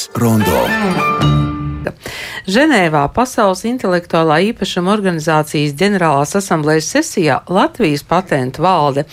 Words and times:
Kultūras 0.00 0.08
rondo. 0.16 1.90
Ženēvā 2.50 3.02
Pasaules 3.12 3.64
intelektuālā 3.68 4.40
īpašuma 4.50 4.92
organizācijas 4.94 5.74
ģenerālās 5.76 6.32
asamblējas 6.40 6.88
sesijā 6.94 7.40
Latvijas 7.48 8.04
patentu 8.08 8.64
valde 8.64 9.04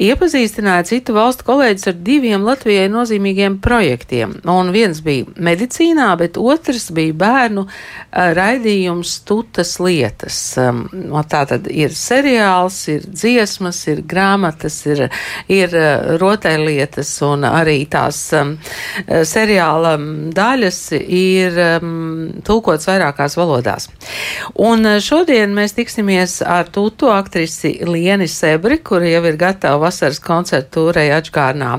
iepazīstināja 0.00 0.86
citu 0.88 1.12
valstu 1.16 1.44
kolēģis 1.46 1.90
ar 1.90 1.96
diviem 2.04 2.44
Latvijai 2.46 2.88
nozīmīgiem 2.92 3.58
projektiem. 3.62 4.38
Un 4.48 4.72
viens 4.72 5.02
bija 5.04 5.28
medicīnā, 5.36 6.08
bet 6.20 6.38
otrs 6.40 6.88
bija 6.96 7.12
bērnu 7.20 7.66
raidījums 8.12 9.18
Tutas 9.28 9.74
lietas. 9.82 10.38
Tā 10.56 11.42
tad 11.50 11.68
ir 11.68 11.92
seriāls, 11.96 12.78
ir 12.92 13.04
dziesmas, 13.04 13.82
ir 13.92 14.02
grāmatas, 14.08 14.80
ir, 14.88 15.04
ir 15.52 15.76
rotaļlietas 16.22 17.12
un 17.28 17.44
arī 17.48 17.82
tās 17.92 18.24
um, 18.38 18.56
seriāla 19.06 19.94
daļas 20.32 20.80
ir 21.02 21.60
tulkots 22.46 22.88
vairākās 22.88 23.36
valodās. 23.36 23.90
Un 24.56 24.88
šodien 25.04 25.52
mēs 25.56 25.76
tiksimies 25.76 26.40
ar 26.46 26.70
Tutu 26.72 27.10
aktrisi 27.12 27.74
Lieni 27.84 28.28
Sebri, 28.30 28.80
kura 28.80 29.10
jau 29.10 29.24
ir 29.28 29.36
gatava 29.40 29.81
vasaras 29.82 30.22
koncertu 30.22 30.78
tūrei 30.78 31.10
atžgārnā 31.14 31.74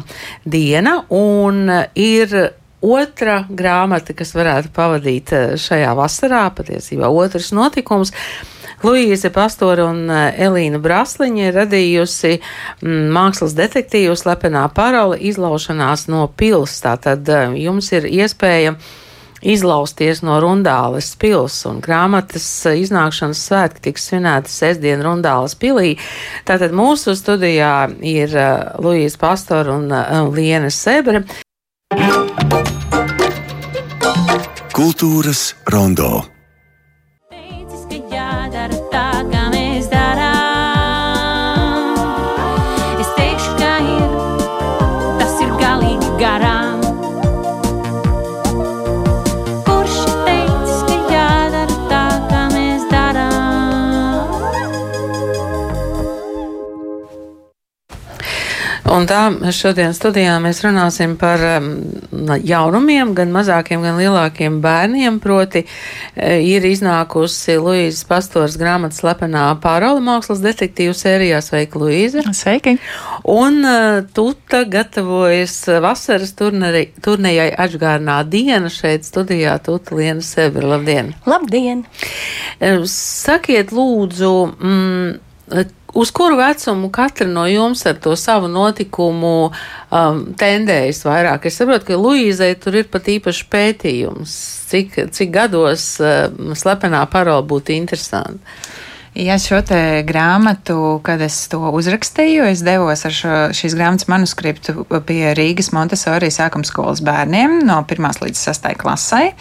diena, 0.45 0.99
un 1.09 1.65
ir 1.95 2.35
otra 2.83 3.43
grāmata, 3.49 4.13
kas 4.15 4.33
varētu 4.35 4.71
pavadīt 4.75 5.31
eh, 5.33 5.53
šajā 5.59 5.93
vasarā, 5.97 6.47
patiesībā 6.55 7.09
otrs 7.09 7.53
notikums. 7.55 8.11
Luīze 8.83 9.31
Pastora 9.31 9.87
un 9.87 10.03
eh, 10.11 10.41
Elīna 10.47 10.81
Brasliņa 10.83 11.47
ir 11.47 11.57
radījusi 11.61 12.33
mm, 12.35 13.05
mākslas 13.15 13.55
detektīvu 13.57 14.17
slepenā 14.19 14.65
parola 14.75 15.15
izlaušanās 15.15 16.09
no 16.11 16.27
pils. 16.27 16.75
Tātad 16.83 17.31
eh, 17.31 17.55
jums 17.63 17.91
ir 17.95 18.09
iespēja 18.11 18.75
izlausties 19.43 20.23
no 20.25 20.39
Rundāles 20.41 21.13
pils, 21.19 21.59
un 21.69 21.81
grāmatas 21.83 22.47
iznākšanas 22.71 23.45
svētki 23.49 23.87
tiks 23.89 24.09
svinēti 24.09 24.51
sestdien 24.51 25.03
Rundāles 25.05 25.55
pilī. 25.59 25.95
Tātad 26.47 26.75
mūsu 26.75 27.15
studijā 27.19 27.91
ir 27.99 28.33
uh, 28.33 28.75
Luīsa 28.83 29.21
Pastora 29.21 29.77
un 29.77 29.89
uh, 29.91 30.27
Liena 30.33 30.71
Sebre. 30.73 31.25
Kultūras 34.73 35.51
rondo. 35.69 36.32
Un 58.93 59.07
tā 59.09 59.23
šodien 59.55 59.93
studijā 59.95 60.35
mēs 60.43 60.59
runāsim 60.61 61.15
par 61.17 61.41
um, 61.47 61.69
jaunumiem, 62.45 63.15
gan 63.17 63.31
mazākiem, 63.33 63.81
gan 63.81 63.97
lielākiem 63.97 64.59
bērniem. 64.61 65.17
Proti, 65.23 65.63
e, 66.13 66.35
ir 66.45 66.67
iznākusi 66.69 67.55
Luīzes 67.57 68.03
Pastors 68.05 68.59
grāmatas 68.61 69.01
slepenā 69.01 69.47
pārola 69.63 70.03
mākslas 70.03 70.43
detektīvu 70.45 70.93
sērijā. 70.99 71.41
Sveika, 71.41 71.81
Luīze! 71.81 72.21
Sveiki! 72.37 72.75
Un 73.33 73.63
uh, 73.65 74.03
Tuta 74.13 74.61
gatavojas 74.69 75.57
vasaras 75.81 76.35
turneri, 76.37 76.91
turnejai 77.01 77.49
atžgārnā 77.65 78.21
diena 78.29 78.69
šeit 78.73 79.09
studijā 79.09 79.57
Tuta 79.65 79.97
Liena 79.97 80.21
Sebra. 80.21 80.67
Labdien! 80.75 81.15
Labdien! 81.25 81.87
E, 82.61 82.75
Sakiet, 82.93 83.73
lūdzu, 83.73 84.35
mm, 84.53 85.71
uz 85.93 86.11
kuru 86.11 86.37
vecumu 86.37 86.89
katra 86.93 87.27
no 87.27 87.45
jums 87.47 87.85
ar 87.85 87.97
to 88.01 88.15
savu 88.19 88.47
notikumu 88.51 89.35
um, 89.49 90.23
tendējas 90.39 91.03
vairāk? 91.07 91.47
Es 91.49 91.59
saprotu, 91.61 91.91
ka 91.91 91.99
Luīzai 91.99 92.53
tur 92.61 92.79
ir 92.81 92.89
pat 92.91 93.09
īpašs 93.13 93.43
pētījums, 93.53 94.37
cik, 94.71 94.97
cik 95.13 95.33
gados 95.33 95.85
uh, 96.01 96.27
slepenā 96.57 97.05
parola 97.13 97.45
būtu 97.45 97.75
interesanti. 97.77 98.41
Ja 99.13 99.35
šo 99.37 99.59
te 99.61 100.01
grāmatu, 100.01 100.97
kad 101.05 101.21
es 101.21 101.35
to 101.45 101.59
uzrakstīju, 101.77 102.47
es 102.49 102.63
devos 102.65 103.03
ar 103.05 103.13
šo, 103.13 103.33
šīs 103.53 103.75
grāmatas 103.77 104.07
manuskriptu 104.09 104.87
pie 105.05 105.35
Rīgas 105.37 105.69
Montesori 105.75 106.31
sākuma 106.33 106.65
skolas 106.65 107.03
bērniem 107.05 107.59
no 107.67 107.75
1 107.85 108.23
līdz 108.23 108.41
6 108.41 108.71
klasai, 108.81 109.35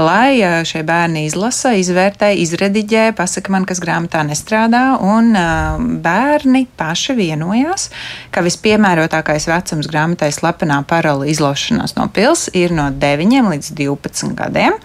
lai 0.00 0.38
eh, 0.40 0.54
šie 0.64 0.80
bērni 0.88 1.26
izlasa, 1.26 1.74
izvērtē, 1.76 2.30
izrediģē, 2.40 3.10
pasaka 3.18 3.52
man, 3.52 3.66
kas 3.68 3.82
grāmatā 3.84 4.22
nestrādā, 4.24 4.94
un 5.04 5.36
uh, 5.36 5.76
bērni 5.76 6.64
paši 6.80 7.12
vienojās, 7.18 7.90
ka 8.32 8.40
vispiemērotākais 8.48 9.48
vecums 9.50 9.92
grāmatai 9.92 10.30
slepenā 10.32 10.80
parola 10.88 11.28
izlaušanās 11.28 11.98
no 11.98 12.08
pils 12.16 12.46
ir 12.56 12.72
no 12.72 12.88
9 12.88 13.52
līdz 13.52 13.74
12 13.76 14.32
gadiem. 14.40 14.80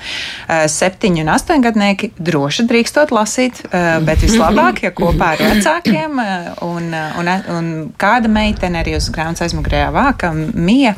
Uh, 0.49 0.67
7 0.67 1.15
un 1.23 1.31
8 1.37 1.63
gadnieki 1.63 2.11
droši 2.19 2.67
drīkstot 2.67 3.15
lasīt, 3.15 3.63
bet 4.03 4.16
vislabāk, 4.21 4.81
ja 4.85 4.91
kopā 4.95 5.33
ar 5.35 5.43
vecākiem, 5.43 6.19
un, 6.65 6.87
un, 7.21 7.31
un 7.53 7.69
kāda 7.99 8.31
meitene 8.31 8.81
arī 8.81 8.95
uz 8.97 9.09
grāmatas 9.13 9.47
aizmugurējā 9.47 9.89
vāka, 9.95 10.31
Mija, 10.35 10.93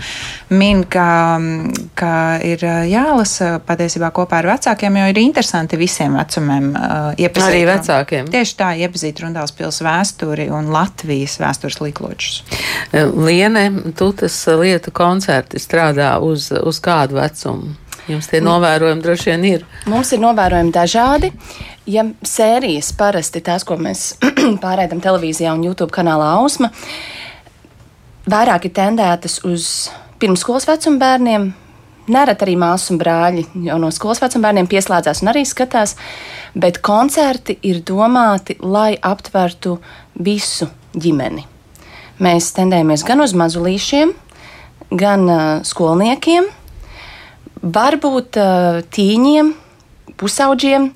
min, 0.53 0.84
ka, 0.90 1.07
ka 2.00 2.13
ir 2.46 2.63
jālasa 2.90 3.57
patiesībā 3.66 4.12
kopā 4.16 4.41
ar 4.41 4.50
vecākiem, 4.53 5.00
jo 5.02 5.09
ir 5.12 5.22
interesanti 5.22 5.80
visiem 5.80 6.16
vecumiem 6.19 6.72
uh, 6.74 7.09
iepazīt. 7.18 7.50
Arī 7.50 7.66
vecākiem. 7.69 8.31
Tieši 8.34 8.57
tā, 8.59 8.72
iepazīt 8.85 9.24
Rundāls 9.24 9.56
pils 9.57 9.81
vēsturi 9.86 10.50
un 10.53 10.72
Latvijas 10.74 11.40
vēstures 11.41 11.81
likločus. 11.84 12.41
Liene, 12.94 13.68
tu 13.97 14.12
tas 14.18 14.41
lietu 14.59 14.94
koncerti 14.96 15.62
strādā 15.62 16.16
uz, 16.24 16.50
uz 16.51 16.81
kādu 16.84 17.19
vecumu? 17.19 17.75
Jums 18.09 18.29
tie 18.31 18.39
novērojumi 18.41 19.03
droši 19.05 19.29
vien 19.29 19.43
ir. 19.45 19.65
Mums 19.89 20.09
ir 20.15 20.21
novērojumi 20.23 20.73
dažādi. 20.73 21.29
Ja 21.89 22.03
sērijas 22.25 22.89
parasti 22.97 23.41
tās, 23.45 23.65
ko 23.65 23.77
mēs 23.77 24.15
pārēdam 24.63 25.01
televīzijā 25.03 25.53
un 25.53 25.65
YouTube 25.67 25.93
kanālā 25.93 26.31
Ausma, 26.39 26.71
vairāk 28.29 28.65
ir 28.65 28.73
tendētas 28.77 29.39
uz 29.45 29.67
pirmskolas 30.21 30.67
vecuma 30.69 31.01
bērniem. 31.05 31.49
Nereti 32.09 32.47
arī 32.47 32.55
māsas 32.57 32.89
un 32.89 32.97
brāļi 32.97 33.45
jau 33.67 33.77
no 33.77 33.91
skolas 33.93 34.21
vecuma 34.23 34.47
bērniem 34.47 34.69
pieslēdzās 34.69 35.21
un 35.21 35.29
arī 35.29 35.43
skatās, 35.45 35.93
bet 36.57 36.81
koncerti 36.81 37.59
ir 37.69 37.83
domāti, 37.85 38.57
lai 38.65 38.95
aptvertu 38.97 39.77
visu 40.17 40.65
ģimeni. 40.97 41.45
Mēs 42.19 42.49
tendējamies 42.57 43.05
gan 43.05 43.21
uz 43.21 43.35
mazulīšiem, 43.37 44.15
gan 44.97 45.29
uh, 45.29 45.43
skolniekiem, 45.63 46.49
varbūt 47.61 48.39
uh, 48.39 48.79
tīņiem, 48.93 49.53
pusauģiem. 50.19 50.93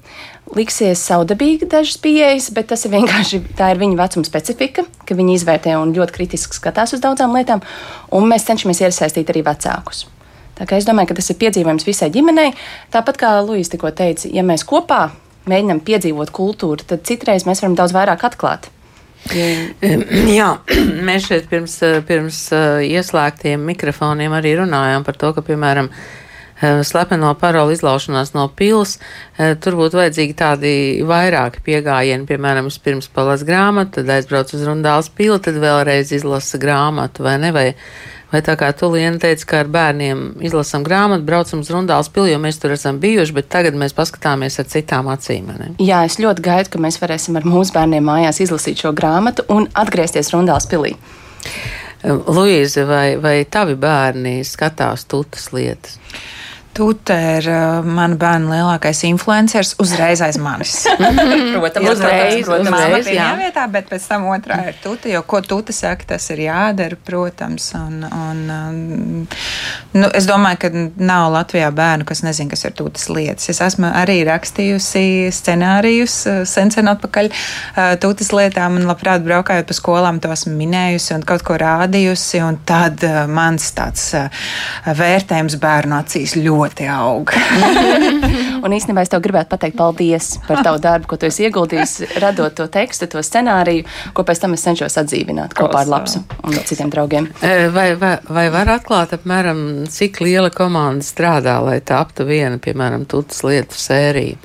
Liksies 0.53 1.01
saudabīgi 1.07 1.65
dažas 1.71 1.97
pieejas, 2.03 2.51
bet 2.53 2.67
tas 2.69 2.83
ir 2.85 2.91
vienkārši 2.93 3.39
tā 3.57 3.71
ir 3.73 3.79
viņa 3.81 3.97
vecuma 3.97 4.27
specifika, 4.27 4.83
ka 5.07 5.15
viņi 5.17 5.39
izvērtē 5.39 5.73
un 5.79 5.95
ļoti 5.95 6.13
kritiski 6.13 6.59
skatās 6.59 6.93
uz 6.93 7.01
daudzām 7.01 7.33
lietām, 7.33 7.63
un 8.13 8.27
mēs 8.29 8.45
cenšamies 8.45 8.83
iesaistīt 8.83 9.31
arī 9.33 9.41
vecākus. 9.47 10.03
Tā 10.53 10.67
kā 10.69 10.77
es 10.77 10.85
domāju, 10.85 11.09
ka 11.09 11.17
tas 11.17 11.31
ir 11.33 11.39
piedzīvojums 11.41 11.87
visai 11.87 12.11
ģimenei. 12.13 12.51
Tāpat 12.93 13.17
kā 13.23 13.33
Lūija 13.41 13.71
tikko 13.73 13.89
teica, 13.97 14.29
ja 14.29 14.45
mēs 14.45 14.67
kopā 14.69 15.07
mēģinām 15.49 15.81
piedzīvot 15.87 16.31
kultūru, 16.35 16.85
tad 16.85 17.01
citreiz 17.07 17.47
mēs 17.47 17.63
varam 17.63 17.79
daudz 17.79 17.95
vairāk 17.95 18.27
atklāt. 18.29 18.69
Jā, 20.37 20.49
mēs 21.07 21.29
šeit 21.29 21.47
pirms, 21.49 21.79
pirms 22.07 22.43
ieslēgtiem 22.85 23.63
mikrofoniem 23.71 24.35
arī 24.37 24.57
runājām 24.61 25.07
par 25.07 25.17
to, 25.19 25.31
ka, 25.33 25.45
piemēram, 25.47 25.89
slepeno 26.83 27.33
parolu 27.39 27.73
izlaušanās 27.75 28.33
no 28.35 28.47
pils, 28.55 28.97
tur 29.37 29.77
būtu 29.79 29.99
vajadzīgi 29.99 30.35
tādi 30.39 30.73
vairāki 31.07 31.63
piegājieni, 31.65 32.27
piemēram, 32.29 32.69
pirms 32.83 33.09
palas 33.13 33.45
grāmatu, 33.47 33.99
tad 33.99 34.11
aizbrauc 34.17 34.53
uz 34.55 34.65
Rundāls 34.67 35.11
pili, 35.13 35.39
tad 35.43 35.59
vēlreiz 35.61 36.13
izlasa 36.15 36.59
grāmatu, 36.61 37.25
vai 37.25 37.35
ne? 37.41 37.51
Vai, 37.55 37.65
vai 38.31 38.41
tā 38.45 38.55
kā 38.59 38.71
tu, 38.77 38.89
Liena, 38.93 39.19
teici, 39.21 39.45
ka 39.49 39.61
ar 39.63 39.69
bērniem 39.73 40.23
izlasam 40.45 40.85
grāmatu, 40.85 41.25
braucam 41.27 41.61
uz 41.65 41.71
Rundāls 41.73 42.09
pili, 42.13 42.31
jo 42.33 42.41
mēs 42.41 42.61
tur 42.61 42.73
esam 42.75 42.99
bijuši, 43.03 43.35
bet 43.37 43.51
tagad 43.53 43.77
mēs 43.79 43.95
paskatāmies 43.97 44.59
ar 44.61 44.69
citām 44.71 45.11
acīm, 45.13 45.53
ne? 45.59 45.73
Jā, 45.83 46.03
es 46.07 46.19
ļoti 46.21 46.45
gaidu, 46.45 46.73
ka 46.73 46.83
mēs 46.83 46.99
varēsim 47.03 47.39
ar 47.39 47.47
mūsu 47.47 47.75
bērniem 47.75 48.07
mājās 48.07 48.41
izlasīt 48.45 48.85
šo 48.85 48.93
grāmatu 48.97 49.45
un 49.53 49.69
atgriezties 49.83 50.33
Rundāls 50.35 50.69
pilī. 50.71 50.95
Luīze, 52.03 52.83
vai, 52.83 53.15
vai 53.21 53.37
tavi 53.47 53.77
bērni 53.79 54.41
skatās 54.43 55.05
tutas 55.07 55.51
lietas? 55.55 55.99
Tūta 56.73 57.15
ir 57.37 57.47
uh, 57.51 57.85
mana 57.85 58.15
bērna 58.17 58.55
lielākais 58.55 59.03
influenceris 59.05 59.75
uzreiz 59.81 60.23
aiz 60.25 60.39
manis. 60.41 60.71
Protams, 61.53 61.89
Uzreiz, 61.91 62.47
protams, 62.47 62.65
pirmajā 62.65 63.13
jā. 63.13 63.27
vietā, 63.37 63.65
bet 63.69 63.91
pēc 63.91 64.07
tam 64.09 64.25
otrā 64.33 64.57
ir 64.71 64.79
tūta, 64.81 65.11
jo 65.11 65.21
ko 65.29 65.43
tūta 65.45 65.75
saka, 65.75 66.07
tas 66.15 66.25
ir 66.33 66.41
jādara, 66.47 66.97
protams. 66.97 67.67
Un, 67.77 67.99
un, 68.07 68.39
um, 68.55 69.27
nu, 69.93 70.09
es 70.17 70.25
domāju, 70.29 70.59
ka 70.63 70.71
nav 70.97 71.27
Latvijā 71.35 71.69
bērnu, 71.75 72.07
kas 72.09 72.23
nezina, 72.25 72.49
kas 72.55 72.65
ir 72.65 72.73
tūtas 72.79 73.05
lietas. 73.13 73.51
Es 73.53 73.61
esmu 73.61 73.91
arī 73.93 74.23
rakstījusi 74.25 75.29
scenārijus 75.35 76.17
uh, 76.31 76.41
sen, 76.49 76.73
sen 76.73 76.89
atpakaļ 76.89 77.29
uh, 77.29 77.93
tūtas 78.01 78.33
lietām 78.33 78.79
un 78.81 78.89
labprāt 78.89 79.21
braukājot 79.27 79.69
pa 79.69 79.77
skolām 79.77 80.23
to 80.23 80.33
esmu 80.33 80.55
minējusi 80.57 81.13
un 81.19 81.27
kaut 81.29 81.45
ko 81.45 81.59
rādījusi. 81.61 82.41
Un 82.43 82.57
tad 82.65 83.05
mans 83.29 83.69
tāds 83.77 84.09
vērtējums 84.89 85.61
bērnu 85.61 86.01
acīs 86.01 86.33
ļoti 86.41 86.62
aug. 86.91 87.33
Un 88.63 88.75
īstenībā 88.75 89.03
es 89.03 89.11
tev 89.11 89.23
gribētu 89.25 89.51
pateikt 89.51 89.77
paldies 89.79 90.29
par 90.47 90.63
tavu 90.65 90.79
darbu, 90.83 91.09
ko 91.09 91.19
tu 91.19 91.27
esi 91.27 91.47
ieguldījis, 91.47 91.95
radot 92.23 92.55
to 92.57 92.67
tekstu, 92.71 93.09
to 93.11 93.23
scenāriju, 93.23 93.85
ko 94.15 94.25
pēc 94.27 94.43
tam 94.43 94.55
es 94.57 94.63
cenšos 94.65 94.97
atdzīvināt 95.03 95.57
kopā 95.57 95.83
ar 95.83 95.91
Lapsu 95.91 96.23
un 96.43 96.57
citiem 96.63 96.93
draugiem. 96.93 97.29
E, 97.41 97.67
Vai, 97.73 97.93
vai, 97.97 98.15
vai 98.29 98.47
var 98.53 98.69
atklāt, 98.75 99.15
apmēram, 99.17 99.59
cik 99.91 100.19
liela 100.23 100.51
komanda 100.53 101.05
strādā, 101.05 101.57
lai 101.63 101.79
taptu 101.81 102.27
viena, 102.27 102.59
piemēram, 102.61 103.07
tutas 103.09 103.41
lietu 103.45 103.79
sērija? 103.79 104.39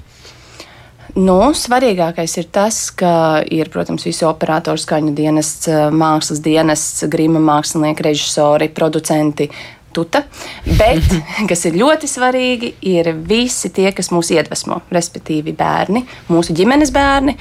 Nu, 1.19 1.39
svarīgākais 1.57 2.37
ir 2.39 2.47
tas, 2.53 2.77
ka 2.95 3.41
ir, 3.51 3.71
protams, 3.73 4.05
visi 4.07 4.27
operatoru 4.29 4.79
skaņu 4.79 5.15
dienests, 5.17 5.67
mākslas 5.91 6.43
dienests, 6.45 7.07
grima 7.11 7.41
mākslinieki, 7.43 8.05
režisori, 8.07 8.69
producenti. 8.77 9.49
Tuta. 9.93 10.23
Bet, 10.67 11.05
kas 11.51 11.65
ir 11.69 11.79
ļoti 11.81 12.11
svarīgi, 12.11 12.75
ir 12.91 13.13
visi 13.29 13.73
tie, 13.75 13.91
kas 13.97 14.13
mūs 14.15 14.31
iedvesmo, 14.35 14.83
respektīvi 14.95 15.57
bērni, 15.57 16.05
mūsu 16.29 16.57
ģimenes 16.57 16.95
bērni 16.95 17.39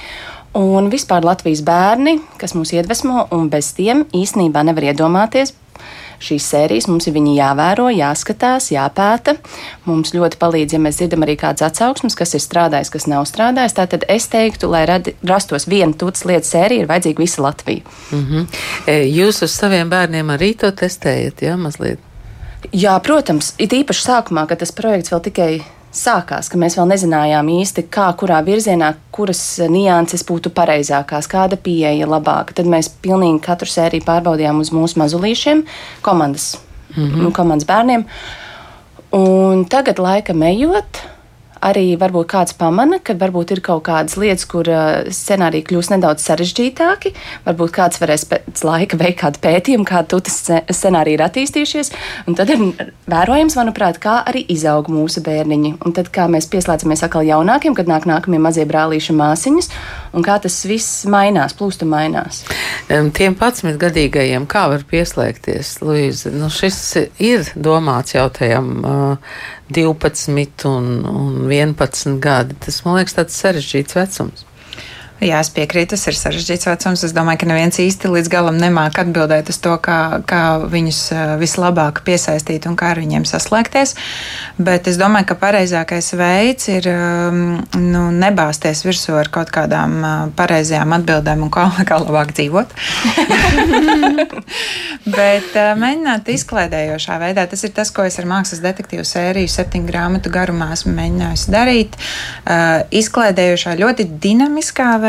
un 0.58 0.88
vispār 0.90 1.26
Latvijas 1.26 1.62
bērni, 1.62 2.18
kas 2.40 2.56
mūs 2.56 2.72
iedvesmo, 2.74 3.28
un 3.36 3.50
bez 3.52 3.74
tiem 3.76 4.06
īstenībā 4.16 4.64
nevar 4.66 4.90
iedomāties 4.90 5.54
šīs 6.22 6.46
sērijas. 6.50 6.88
Mums 6.90 7.06
ir 7.08 7.14
viņi 7.14 7.36
jāvēro, 7.36 7.88
jāskatās, 7.94 8.70
jāpēta. 8.74 9.36
Mums 9.86 10.14
ļoti 10.16 10.40
palīdz, 10.40 10.74
ja 10.74 10.82
mēs 10.82 10.98
dzirdam 10.98 11.22
arī 11.26 11.36
kādas 11.38 11.68
atsauksmes, 11.68 12.16
kas 12.18 12.34
ir 12.34 12.42
strādājis, 12.42 12.90
kas 12.94 13.06
nav 13.10 13.28
strādājis. 13.30 13.76
Tātad 13.78 14.06
es 14.10 14.28
teiktu, 14.32 14.70
lai 14.72 14.84
radi, 14.90 15.14
rastos 15.28 15.68
viena 15.70 15.94
tūtas 15.94 16.26
lietas 16.28 16.50
sērija, 16.54 16.84
ir 16.84 16.90
vajadzīga 16.90 17.22
visa 17.22 17.46
Latvija. 17.46 17.86
Mm 18.10 18.26
-hmm. 18.26 18.46
Jūs 19.14 19.42
uz 19.44 19.54
saviem 19.54 19.90
bērniem 19.90 20.34
arī 20.34 20.54
to 20.56 20.70
testējat, 20.72 21.42
jā, 21.42 21.56
mazliet? 21.56 22.07
Jā, 22.74 22.96
protams, 23.04 23.52
it 23.58 23.72
īpaši 23.72 24.04
sākumā, 24.04 24.46
kad 24.50 24.60
tas 24.60 24.72
projekts 24.74 25.12
vēl 25.12 25.20
tikai 25.28 25.50
sākās, 25.94 26.50
ka 26.50 26.58
mēs 26.60 26.76
vēl 26.78 26.88
nezinājām 26.90 27.48
īsti, 27.54 27.86
kā, 27.92 28.08
kurā 28.18 28.40
virzienā, 28.44 28.92
kuras 29.14 29.40
nianses 29.70 30.24
būtu 30.28 30.52
pareizākās, 30.54 31.28
kāda 31.30 31.58
pieeja 31.60 32.08
labāka. 32.08 32.56
Tad 32.58 32.68
mēs 32.70 32.90
pilnīgi 33.02 33.40
katru 33.46 33.70
sēriju 33.70 34.04
pārbaudījām 34.06 34.60
uz 34.62 34.72
mūsu 34.74 35.00
mazulīšiem, 35.00 35.64
komandas, 36.02 36.58
mm 36.94 37.06
-hmm. 37.06 37.32
komandas 37.32 37.68
bērniem. 37.68 38.04
Un 39.16 39.64
tagad, 39.64 39.98
laikam 39.98 40.42
ejot, 40.42 41.00
arī 41.64 41.92
varbūt 42.00 42.28
kāds 42.30 42.54
pamana, 42.58 42.98
ka 43.04 43.16
varbūt 43.18 43.54
ir 43.56 43.62
kaut 43.64 43.84
kādas 43.88 44.16
lietas, 44.20 44.46
kur 44.48 44.68
uh, 44.70 45.08
scenāriji 45.14 45.66
kļūs 45.68 45.90
nedaudz 45.94 46.24
sarežģītāki. 46.26 47.14
Varbūt 47.46 47.74
kāds 47.74 48.02
varēs 48.02 48.26
pēc 48.30 48.64
laika 48.66 48.98
veikt 49.00 49.20
kādu 49.22 49.42
pētījumu, 49.44 49.86
kā 49.88 50.02
tu 50.08 50.20
tas 50.24 50.38
scenāriji 50.70 51.18
ir 51.18 51.24
attīstījušies. 51.26 51.92
Un 52.28 52.38
tad 52.38 52.52
ir 52.54 52.62
vērojams, 53.10 53.58
manuprāt, 53.58 54.00
kā 54.02 54.20
arī 54.28 54.44
izaug 54.54 54.90
mūsu 54.92 55.22
bērniņi. 55.26 55.74
Un 55.86 55.96
tad, 55.96 56.12
kā 56.14 56.28
mēs 56.30 56.48
pieslēdzamies 56.52 57.04
atkal 57.06 57.26
jaunākiem, 57.28 57.76
kad 57.78 57.90
nāk 57.90 58.08
nākamie 58.08 58.40
mazie 58.42 58.66
brālīši 58.68 59.16
māsiņas, 59.18 59.72
un 60.16 60.26
kā 60.26 60.38
tas 60.42 60.60
viss 60.68 61.04
mainās, 61.10 61.56
plūst 61.58 61.84
un 61.86 61.92
mainās. 61.94 62.44
Em, 62.88 63.10
Tiem 63.12 63.34
11 63.36 63.76
gadīgajiem, 63.82 64.46
kā 64.48 64.62
var 64.72 64.84
pieslēgties, 64.88 65.74
Luīza? 65.84 66.32
Nu, 66.32 66.48
šis 66.48 66.78
ir 67.20 67.44
domāts 67.52 68.14
jau 68.16 68.24
tajam 68.32 68.70
uh, 68.80 69.34
12 69.76 70.64
un, 70.70 70.88
un 71.04 71.34
11 71.52 72.16
gadi. 72.24 72.56
Tas, 72.64 72.80
man 72.86 72.96
liekas, 72.96 73.18
tāds 73.18 73.36
sarežģīts 73.42 73.98
vecums. 73.98 74.47
Jā, 75.18 75.40
es 75.42 75.48
piekrītu, 75.50 75.96
tas 75.96 76.04
ir 76.06 76.14
sarežģīts 76.14 76.68
vecums. 76.68 77.00
Es 77.02 77.12
domāju, 77.14 77.40
ka 77.42 77.46
neviens 77.50 77.74
īsti 77.82 78.06
līdz 78.12 78.28
galam 78.30 78.58
nemāk 78.60 79.00
atbildēt 79.02 79.48
uz 79.50 79.56
to, 79.58 79.72
kā, 79.82 80.20
kā 80.30 80.42
viņus 80.70 81.00
eh, 81.10 81.32
vislabāk 81.40 82.04
piesaistīt 82.06 82.68
un 82.70 82.76
kā 82.78 82.92
ar 82.94 83.00
viņiem 83.02 83.26
saslēgties. 83.26 83.96
Bet 84.62 84.86
es 84.86 84.98
domāju, 85.00 85.26
ka 85.32 85.36
pareizākais 85.40 86.12
veids 86.20 86.70
ir 86.70 86.86
um, 86.92 87.40
nu, 87.82 88.02
nebāzties 88.14 88.84
virsū 88.86 89.16
ar 89.18 89.30
kaut 89.34 89.50
kādām 89.54 89.96
uh, 89.98 90.12
pareizajām 90.38 90.94
atbildēm 91.00 91.42
un 91.48 91.50
kā, 91.50 91.66
kā 91.90 91.98
labāk 91.98 92.30
dzīvot. 92.38 92.78
Bet 95.18 95.50
uh, 95.58 95.72
mēģināt 95.82 96.30
izklaidējošā 96.36 97.18
veidā. 97.24 97.48
Tas 97.50 97.66
ir 97.66 97.74
tas, 97.74 97.90
ko 97.90 98.06
es 98.06 98.20
ar 98.22 98.30
mākslas 98.30 98.62
detektīvu 98.62 99.02
sēriju 99.02 99.50
septiņu 99.50 99.90
grāmatu 99.90 100.30
garumā 100.30 100.70
esmu 100.78 100.94
mēģinājusi 100.94 101.50
darīt. 101.50 101.98
Izklaidējošā, 102.94 103.74
ļoti 103.82 104.06
dinamiskā 104.22 104.92
veidā, 105.02 105.07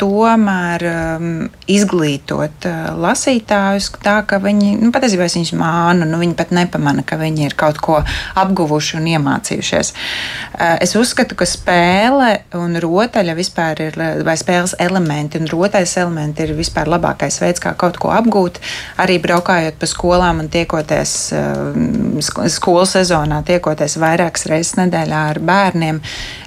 tomēr 0.00 0.84
um, 0.88 1.26
izglītot 1.68 2.66
uh, 2.68 2.90
lasītājus 2.98 3.90
tā, 4.02 4.18
ka 4.28 4.38
viņi, 4.42 4.74
nu, 4.80 4.90
patiesībā 4.94 5.26
es 5.28 5.36
viņus 5.36 5.52
mānu, 5.58 6.06
nu, 6.08 6.20
viņi 6.22 6.36
pat 6.38 6.54
nepamana, 6.56 7.04
ka 7.06 7.18
viņi 7.20 7.48
ir 7.48 7.56
kaut 7.58 7.80
ko 7.84 7.98
apguvuši 8.38 8.96
un 8.98 9.08
iemācījušies. 9.14 9.92
Uh, 9.92 10.76
es 10.84 10.94
uzskatu, 10.98 11.36
ka 11.38 11.48
spēle 11.48 12.30
un 12.58 12.78
rotaļa 12.80 13.36
vispār 13.38 13.84
ir, 13.88 13.98
vai 14.26 14.36
spēles 14.40 14.76
elementi 14.82 15.40
un 15.42 15.50
rotaļas 15.50 15.96
elementi 16.02 16.46
ir 16.46 16.54
vispār 16.58 16.90
labākais 16.90 17.40
veids, 17.42 17.62
kā 17.62 17.74
kaut 17.78 18.00
ko 18.00 18.12
apgūt. 18.16 18.62
Arī 19.02 19.18
braukājot 19.22 19.78
pa 19.80 19.90
skolām 19.90 20.44
un 20.44 20.50
tiekoties 20.52 21.14
uh, 21.36 21.76
sk- 22.24 22.48
skolu 22.56 22.86
sezonā, 22.88 23.42
tiekoties 23.46 23.98
vairākas 24.00 24.48
reizes 24.50 24.76
nedēļā 24.80 25.22
ar 25.34 25.42
bērniem, 25.44 26.00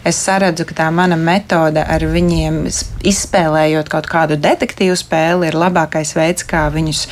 es 0.08 0.20
saredzu, 0.26 0.66
ka 0.70 0.82
tā 0.84 0.90
mana 0.94 1.18
metode 1.20 1.84
ar 1.84 2.06
viņiem 2.10 2.71
s- 2.74 2.86
izspēlējot 3.08 3.90
kaut 3.92 4.08
kādu 4.10 4.38
detektīvu 4.42 4.96
spēli 5.00 5.48
ir 5.52 5.58
labākais 5.60 6.16
veids, 6.18 6.46
kā 6.48 6.66
viņus 6.74 7.06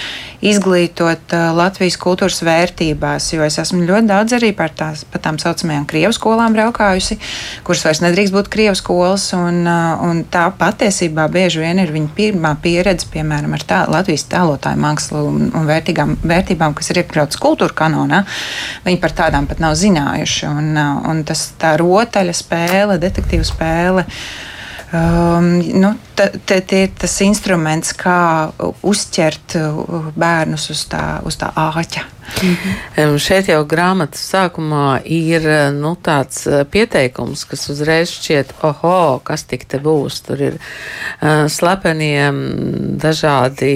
izglītot 0.45 1.33
uh, 1.35 1.50
Latvijas 1.57 1.97
kultūras 2.00 2.39
vērtībās. 2.47 3.27
Jo 3.33 3.44
es 3.44 3.57
esmu 3.59 3.83
ļoti 3.88 4.07
daudz 4.09 4.35
arī 4.38 4.51
par, 4.56 4.71
tās, 4.77 5.03
par 5.11 5.21
tām 5.25 5.39
saucamajām 5.41 5.85
krievu 5.89 6.13
skolām 6.15 6.56
braukājusi, 6.56 7.18
kuras 7.68 7.83
vairs 7.87 8.01
nedrīkst 8.06 8.35
būt 8.35 8.51
krievu 8.54 8.78
skolas. 8.80 9.28
Un, 9.35 9.61
uh, 9.68 9.99
un 10.07 10.23
tā 10.31 10.45
patiesībā 10.59 11.28
bieži 11.33 11.63
vien 11.66 11.81
ir 11.83 11.92
viņa 11.95 12.13
pirmā 12.18 12.54
pieredze, 12.63 13.09
piemēram, 13.13 13.56
ar 13.59 13.66
tā, 13.68 13.81
Latvijas 13.92 14.25
tēlotāju 14.31 14.80
mākslu 14.85 15.25
un, 15.33 15.49
un 15.51 15.68
vērtīgām, 15.69 16.16
vērtībām, 16.23 16.78
kas 16.80 16.94
ir 16.94 17.01
iekļautas 17.04 17.42
kultūra 17.42 17.75
kanonā. 17.83 18.23
Viņi 18.87 19.01
par 19.04 19.16
tādām 19.23 19.49
pat 19.49 19.59
nav 19.63 19.75
zinājuši. 19.80 20.47
Un, 20.49 20.71
uh, 20.80 21.04
un 21.11 21.25
tas 21.28 21.49
tā 21.59 21.75
rotaļa 21.81 22.37
spēle, 22.39 22.99
detektīva 23.01 23.47
spēle. 23.47 24.06
Um, 24.90 25.60
nu, 25.80 25.94
Tie 26.19 26.81
ir 26.84 26.90
tas 27.00 27.14
instruments, 27.24 27.94
kā 27.96 28.50
uzķert 28.84 29.54
uh, 29.56 30.08
bērnus 30.19 30.66
uz 30.74 30.81
tā, 30.92 31.04
uz 31.24 31.38
tā 31.40 31.52
āķa. 31.56 32.04
Em, 32.98 33.16
Šeit 33.22 33.48
jau 33.50 33.62
grāmatas 33.69 34.22
sākumā 34.34 35.00
ir 35.06 35.46
eh, 35.50 35.69
nu, 35.74 35.96
tāds 35.96 36.44
eh, 36.50 36.66
pieteikums, 36.69 37.46
kas 37.50 37.69
uzreiz 37.74 38.12
šķiet, 38.14 38.54
oho, 38.68 39.19
kas 39.26 39.46
tik 39.50 39.66
te 39.69 39.80
būs. 39.81 40.19
Tur 40.28 40.44
ir 40.50 40.58
uh, 40.60 41.48
slepenie 41.50 42.30
dažādi 43.02 43.74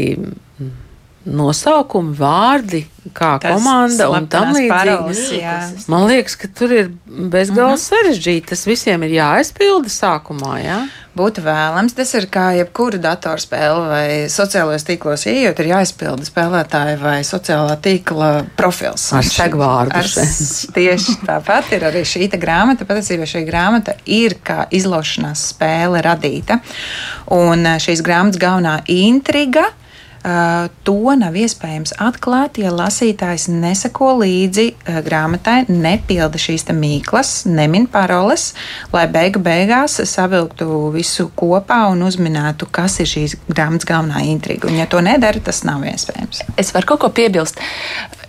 nosaukumi, 1.24 2.12
vārdi, 2.20 2.84
kā 3.16 3.38
Tas 3.40 3.56
komanda 3.56 4.10
un 4.12 4.28
tam 4.32 4.52
līdzīgi. 4.56 5.40
jā. 5.40 5.56
Man 5.92 6.08
liekas, 6.10 6.36
ka 6.40 6.50
tur 6.52 6.74
ir 6.76 6.92
bezgalīgi 7.08 7.80
sarežģīti. 7.86 8.50
Tas 8.52 8.66
visiem 8.68 9.06
ir 9.08 9.16
jāaizpilda 9.22 9.92
sākumā. 9.94 10.58
Jā? 10.64 10.82
Būtu 11.14 11.44
vēlams, 11.46 11.94
tas 11.94 12.10
ir 12.18 12.26
kā 12.34 12.48
jebkura 12.58 12.98
datorspēle 12.98 13.82
vai 13.86 14.06
sociālajos 14.34 14.86
tīklos 14.88 15.28
ieejot, 15.30 15.60
ir 15.62 15.68
jāizpilda 15.70 16.26
spēlētāja 16.26 16.96
vai 16.98 17.20
sociālā 17.28 17.76
tīkla 17.86 18.30
profils. 18.58 19.04
Ar 19.14 19.22
Un 19.22 19.28
šī- 19.30 19.36
segvārdu 19.44 19.94
ar 20.00 20.10
šeit. 20.10 20.26
s- 20.26 20.66
Tieši 20.74 21.20
tāpat 21.28 21.70
ir 21.78 21.86
arī 21.92 22.02
šī 22.02 22.30
grāmata. 22.42 22.88
Patiesībā 22.90 23.30
šī 23.30 23.44
grāmata 23.46 23.94
ir 24.10 24.40
kā 24.44 24.66
izlaušanās 24.74 25.54
spēle 25.54 26.02
radīta. 26.02 26.60
Un 27.30 27.66
eh, 27.66 27.78
šīs 27.78 28.02
grāmatas 28.02 28.42
galvenā 28.42 28.80
intriga. 28.88 29.68
Uh, 30.24 30.70
to 30.88 31.16
nav 31.20 31.36
iespējams 31.36 31.92
atklāt, 32.00 32.56
ja 32.62 32.70
lasītājs 32.72 33.50
neseko 33.52 34.14
līdzi 34.22 34.70
uh, 34.72 35.02
grāmatai, 35.04 35.66
nepilda 35.68 36.40
šīs 36.40 36.64
mīklas, 36.72 37.34
nemin 37.50 37.90
paroles, 37.92 38.54
lai 38.96 39.04
beigu 39.12 39.42
beigās 39.44 40.00
savilktu 40.08 40.94
visu 40.96 41.28
kopā 41.36 41.82
un 41.92 42.06
uzminētu, 42.08 42.72
kas 42.72 43.02
ir 43.04 43.12
šīs 43.12 43.36
grāmatas 43.52 43.90
galvenā 43.90 44.24
intriga. 44.32 44.72
Un, 44.72 44.80
ja 44.80 44.88
to 44.88 45.04
nedara, 45.04 45.44
tas 45.44 45.66
nav 45.68 45.84
iespējams. 45.92 46.46
Es 46.56 46.72
varu 46.72 46.94
kaut 46.94 47.04
ko 47.04 47.12
piebilst. 47.20 47.60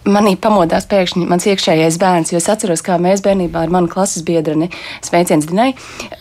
Manī 0.04 0.34
pamodās 0.40 0.86
pēkšņi 0.90 1.24
mans 1.28 1.46
iekšējais 1.48 1.98
bērns, 2.00 2.34
es 2.36 2.48
atceros, 2.52 2.84
kā 2.84 2.98
mēs 3.00 3.24
bērnībā 3.24 3.64
ar 3.64 3.72
manu 3.72 3.90
klases 3.92 4.24
biedreni, 4.26 4.70
sveiciens 5.04 5.48
Dinai, 5.48 5.72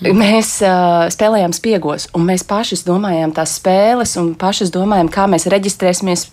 mēs 0.04 0.56
uh, 0.64 1.06
spēlējām 1.14 1.56
spiegos, 1.56 2.10
un 2.16 2.28
mēs 2.30 2.46
pašas 2.48 2.86
domājām 2.88 3.36
tās 3.36 3.58
spēles, 3.60 4.18
un 4.22 4.34
pašas 4.40 4.74
domājām, 4.74 5.12
kā 5.14 5.28
mēs 5.32 5.50
reģistrēsimies 5.52 6.28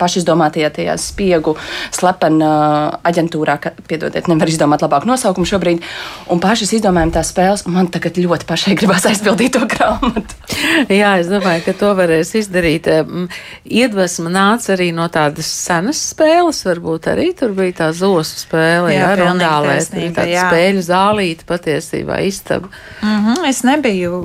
pašizdomātajā 0.00 0.70
tajā 0.76 0.96
spiegu 1.00 1.54
slepena 1.94 2.50
aģentūrā, 3.06 3.56
ka, 3.62 3.72
piedodiet, 3.88 4.28
nevar 4.30 4.50
izdomāt 4.50 4.84
labāku 4.84 5.08
nosaukumu 5.08 5.48
šobrīd, 5.48 5.84
un 6.32 6.42
pašas 6.42 6.74
izdomājām 6.76 7.14
tās 7.16 7.32
spēles, 7.32 7.64
un 7.66 7.76
man 7.78 7.90
tagad 7.92 8.20
ļoti 8.20 8.48
pašai 8.48 8.76
gribās 8.78 9.06
aizpildīt 9.08 9.56
to 9.56 9.64
grāmatu. 9.70 10.36
Jā, 10.92 11.16
es 11.20 11.30
domāju, 11.32 11.64
ka 11.66 11.76
to 11.80 11.92
varēs 11.98 12.34
izdarīt. 12.42 12.88
Iedvesma 13.64 14.32
nāca 14.32 14.74
arī 14.76 14.90
no 14.96 15.08
tādas 15.12 15.48
senas 15.48 16.00
spēles, 16.12 16.62
varbūt 16.68 16.95
arī 17.10 17.30
tur 17.36 17.52
bija 17.56 17.74
tā 17.80 17.88
zosu 17.96 18.38
spēle, 18.40 18.92
Jā, 18.94 19.10
jā, 19.10 19.10
rondālē, 19.20 19.76
tāda 20.16 20.46
spēļu 20.46 20.84
zālīte 20.86 21.46
patiesībā 21.48 22.20
istaba. 22.26 22.70
Mm 23.02 23.26
-hmm, 23.26 23.48
es 23.48 23.62
nebiju, 23.66 24.22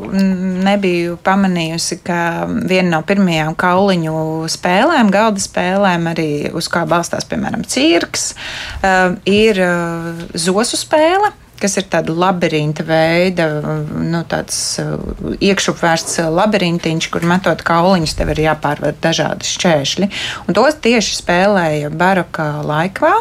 nebiju 0.63 1.17
pamanījusi, 1.23 1.99
ka 2.03 2.47
viena 2.47 2.97
no 2.97 3.01
pirmajām 3.01 3.55
kauliņu 3.55 4.15
spēlēm, 4.47 5.11
galda 5.11 5.39
spēlēm, 5.39 6.07
arī 6.13 6.31
uz 6.53 6.67
kā 6.67 6.85
balstās, 6.85 7.25
piemēram, 7.25 7.63
cirks, 7.67 8.35
uh, 8.83 9.15
ir 9.25 9.59
uh, 9.59 10.25
zosu 10.33 10.77
spēle. 10.77 11.31
Kas 11.61 11.77
ir 11.77 11.87
tāda 11.91 12.15
labirinta 12.17 12.85
veida, 12.87 13.47
nu, 13.61 14.23
tāds 14.29 14.57
uh, 14.81 14.95
iekšupvērsts 15.37 16.21
labirintiņš, 16.33 17.09
kur 17.13 17.27
metot 17.29 17.61
kauliņus, 17.67 18.15
tev 18.17 18.33
ir 18.33 18.45
jāpārvar 18.47 18.97
dažādi 19.03 19.49
šķēršļi. 19.49 20.09
Un 20.47 20.57
tos 20.57 20.79
tieši 20.81 21.19
spēlēja 21.21 21.93
baroka 21.93 22.53
laikā. 22.65 23.13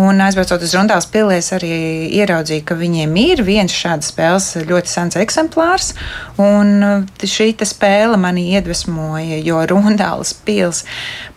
Un 0.00 0.18
aizbraucot 0.18 0.62
uz 0.66 0.72
Rundāles 0.74 1.06
pilī, 1.06 1.36
es 1.38 1.52
arī 1.54 1.70
ieraudzīju, 2.18 2.64
ka 2.66 2.74
viņiem 2.74 3.12
ir 3.20 3.42
viens 3.46 3.70
šāds 3.70 4.08
spēles 4.10 4.48
ļoti 4.66 4.90
sens 4.90 5.18
eksemplārs. 5.20 5.92
Un 6.42 6.72
uh, 6.82 7.26
šī 7.30 7.52
spēle 7.62 8.18
mani 8.18 8.48
iedvesmoja, 8.56 9.38
jo 9.46 9.60
Rundāles 9.70 10.34
pils 10.46 10.82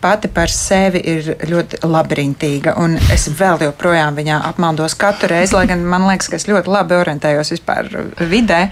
pati 0.02 0.30
par 0.32 0.50
sevi 0.50 1.04
ir 1.14 1.30
ļoti 1.46 1.84
labirintīga. 1.86 2.74
Un 2.82 2.98
es 3.14 3.28
vēl 3.38 3.62
joprojām 3.68 4.18
viņā 4.18 4.40
apmaldos 4.50 4.98
katru 4.98 5.30
reizi, 5.36 5.54
lai 5.54 5.68
gan 5.70 5.86
man 5.86 6.08
liekas, 6.10 6.30
ka 6.32 6.40
es 6.40 6.48
ļoti 6.50 6.74
labi 6.74 6.98
orientējos 6.98 7.54
vispār 7.54 7.92
vidē. 8.18 8.66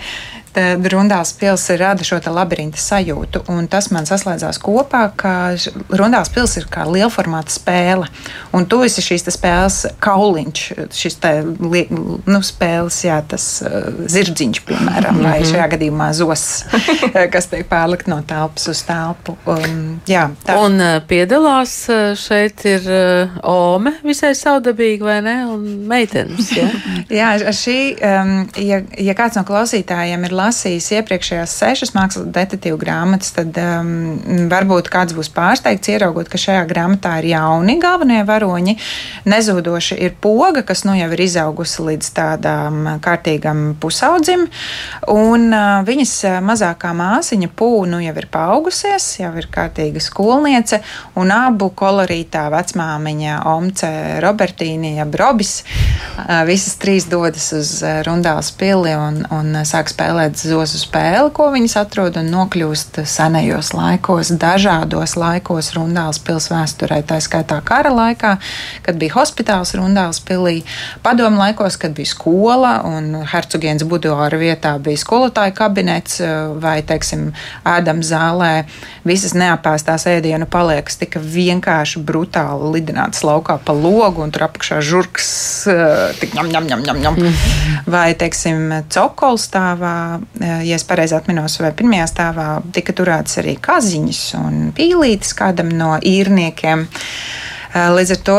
Tad 0.56 0.86
Rundāls 0.88 1.34
pils 1.36 1.66
rada 1.76 2.04
šo 2.06 2.16
labirinta 2.32 2.80
sajūtu, 2.80 3.42
un 3.52 3.66
tas 3.68 3.90
man 3.92 4.06
saslēdzās 4.08 4.56
kopā, 4.62 5.02
ka 5.20 5.32
Rundāls 5.92 6.30
pils 6.32 6.56
ir 6.56 6.64
kā 6.72 6.86
lielformāta 6.88 7.52
spēle, 7.52 8.08
un 8.56 8.64
tu 8.64 8.78
esi 8.86 9.04
šīs 9.04 9.26
spēles 9.34 9.82
kauliņš, 10.00 10.62
šis 10.96 11.18
te 11.20 11.32
nu, 11.44 12.40
spēles, 12.46 13.02
jā, 13.04 13.18
tas 13.28 13.44
zirdziņš, 14.14 14.62
piemēram, 14.64 15.20
vai 15.26 15.42
šajā 15.44 15.66
gadījumā 15.74 16.08
zos, 16.16 16.46
kas 17.34 17.50
tiek 17.52 17.68
pārlikt 17.68 18.08
no 18.08 18.22
telpas 18.26 18.70
uz 18.72 18.80
telpu. 18.88 19.36
Um, 19.44 19.98
jā, 20.08 20.24
tā. 20.46 20.56
Un 20.64 20.80
piedalās 21.10 21.76
šeit 22.22 22.64
ir 22.64 22.88
Ome 23.44 23.96
visai 24.06 24.32
saudabīgi, 24.38 25.04
vai 25.04 25.18
ne? 25.26 25.36
Un 25.52 25.68
meitenes, 25.90 26.48
jā. 26.56 26.70
Jā, 27.16 27.28
šī, 27.54 27.76
um, 28.02 28.32
ja, 28.60 28.80
ja 29.00 29.14
kāds 29.16 29.36
no 29.38 29.44
klausītājiem 29.46 30.24
ir 30.26 30.34
lasījis 30.46 30.92
iepriekšējās 31.00 31.56
sešas 31.60 31.94
mākslas 31.96 32.28
detektīvu 32.34 32.78
grāmatas, 32.80 33.32
tad 33.36 33.58
um, 33.60 33.90
varbūt 34.52 34.90
kāds 34.92 35.16
būs 35.16 35.32
pārsteigts 35.34 35.90
ieraugot, 35.90 36.30
ka 36.30 36.40
šajā 36.40 36.62
grāmatā 36.70 37.16
ir 37.22 37.30
jauni 37.34 37.78
galvenie 37.82 38.22
varoņi. 38.28 38.76
Nezūdoši 39.26 39.98
ir 40.06 40.14
poga, 40.22 40.62
kas 40.66 40.84
nu 40.86 40.94
jau 40.96 41.10
ir 41.16 41.24
izaugusi 41.26 41.88
līdz 41.90 42.12
tādām 42.16 42.80
kārtīgam 43.02 43.66
pusaudzim, 43.82 44.46
un 45.10 45.50
uh, 45.50 45.82
viņas 45.86 46.16
uh, 46.30 46.38
mazākā 46.46 46.94
māsiņa 46.96 47.52
pūna 47.56 47.96
nu 47.96 48.02
jau 48.04 48.14
ir 48.20 48.26
paaugusies, 48.32 49.06
jau 49.20 49.30
ir 49.40 49.48
kārtīga 49.52 50.00
skolniece, 50.02 50.80
un 51.18 51.32
abu 51.32 51.70
kolorītā 51.76 52.46
vecmāmiņa 52.52 53.38
Omce 53.48 53.90
Robertīna, 54.24 54.92
jeb 55.00 55.16
Robis, 55.20 55.58
uh, 55.62 56.42
visas 56.48 56.76
trīs 56.82 57.08
dodas 57.10 57.48
uz 57.56 57.72
uh, 57.82 58.00
Rundāls 58.06 58.52
pili 58.58 58.92
un, 58.96 59.22
un 59.32 59.62
sāk 59.68 59.90
spēlēt 59.92 60.35
zosu 60.44 60.78
spēli, 60.80 61.30
ko 61.34 61.48
viņas 61.54 61.76
atrod 61.80 62.16
un 62.20 62.28
nokļūst 62.32 63.00
senajos 63.08 63.72
laikos, 63.76 64.32
dažādos 64.40 65.16
laikos 65.18 65.72
Rundāls 65.76 66.20
pils 66.22 66.50
vēsturē, 66.52 67.00
tā 67.06 67.18
skaitā 67.24 67.58
kara 67.66 67.92
laikā, 67.94 68.36
kad 68.86 69.00
bija 69.00 69.16
hospitāls 69.16 69.74
Rundāls 69.78 70.20
pilī, 70.24 70.60
padomu 71.04 71.40
laikos, 71.40 71.78
kad 71.80 71.96
bija 71.96 72.10
skola 72.12 72.74
un 72.88 73.22
hercogienas 73.26 73.86
buduāra 73.88 74.38
vietā 74.40 74.76
bija 74.82 75.00
skolotāja 75.00 75.54
kabinets 75.56 76.20
vai, 76.62 76.78
teiksim, 76.86 77.30
ēdam 77.66 78.02
zālē 78.04 78.52
visas 79.06 79.34
neapēstās 79.36 80.06
ēdienu 80.10 80.48
paliekas 80.50 81.00
tika 81.00 81.20
vienkārši 81.22 82.02
brutāli 82.06 82.72
lidinātas 82.76 83.24
laukā 83.26 83.58
pa 83.64 83.74
logu 83.76 84.24
un 84.24 84.32
tur 84.34 84.46
apakšā 84.48 84.80
žurks, 84.84 85.28
uh, 85.70 86.14
tik 86.20 86.36
ņem, 86.36 86.52
ņem, 86.54 86.70
ņem, 86.70 86.86
ņem, 86.86 87.02
ņem. 87.06 87.36
Vai, 87.90 88.08
teiksim, 88.18 88.72
cokols 88.92 89.46
stāvā, 89.50 89.96
uh, 90.15 90.15
ja 90.40 90.76
es 90.76 90.86
pareizi 90.86 91.16
atminos, 91.16 91.58
vai 91.62 91.72
pirmajā 91.76 92.06
stāvā 92.12 92.48
tika 92.76 92.94
turētas 92.96 93.40
arī 93.42 93.56
kaziņas 93.62 94.22
un 94.40 94.62
pīlītes 94.76 95.36
kādam 95.38 95.72
no 95.74 95.94
īrniekiem. 96.02 96.86
Uh, 96.86 97.46
Līdz 97.76 98.12
ar 98.14 98.20
to 98.24 98.36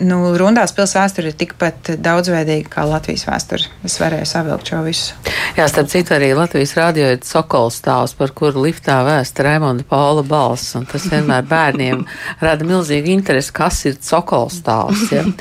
nu, 0.00 0.18
Rundās 0.38 0.72
pilsēta 0.72 1.02
vēsture 1.02 1.30
ir 1.32 1.36
tikpat 1.36 1.90
daudzveidīga 2.00 2.70
kā 2.72 2.84
Latvijas 2.88 3.26
vēsture. 3.26 3.68
Es 3.84 3.98
varēju 4.00 4.28
savilkt 4.28 4.70
šo 4.70 4.80
visu. 4.86 5.16
Jā, 5.58 5.66
starp 5.68 5.90
citu, 5.92 6.14
arī 6.16 6.30
Latvijas 6.36 6.72
rādio 6.78 7.10
ir 7.12 7.20
Sokols 7.26 7.80
stāvs, 7.82 8.14
par 8.16 8.32
kuru 8.36 8.64
liftā 8.64 9.02
vēsta 9.04 9.44
Raimonda 9.44 9.84
Paula 9.88 10.24
balss, 10.24 10.76
tas 10.92 11.08
vienmēr 11.12 11.44
bērniem 11.50 12.06
rada 12.46 12.68
milzīgu 12.68 13.12
interesi, 13.12 13.52
kas 13.56 13.82
ir 13.90 13.98
Sokols 14.00 14.62
stāvs. 14.62 15.08
Ja? 15.12 15.26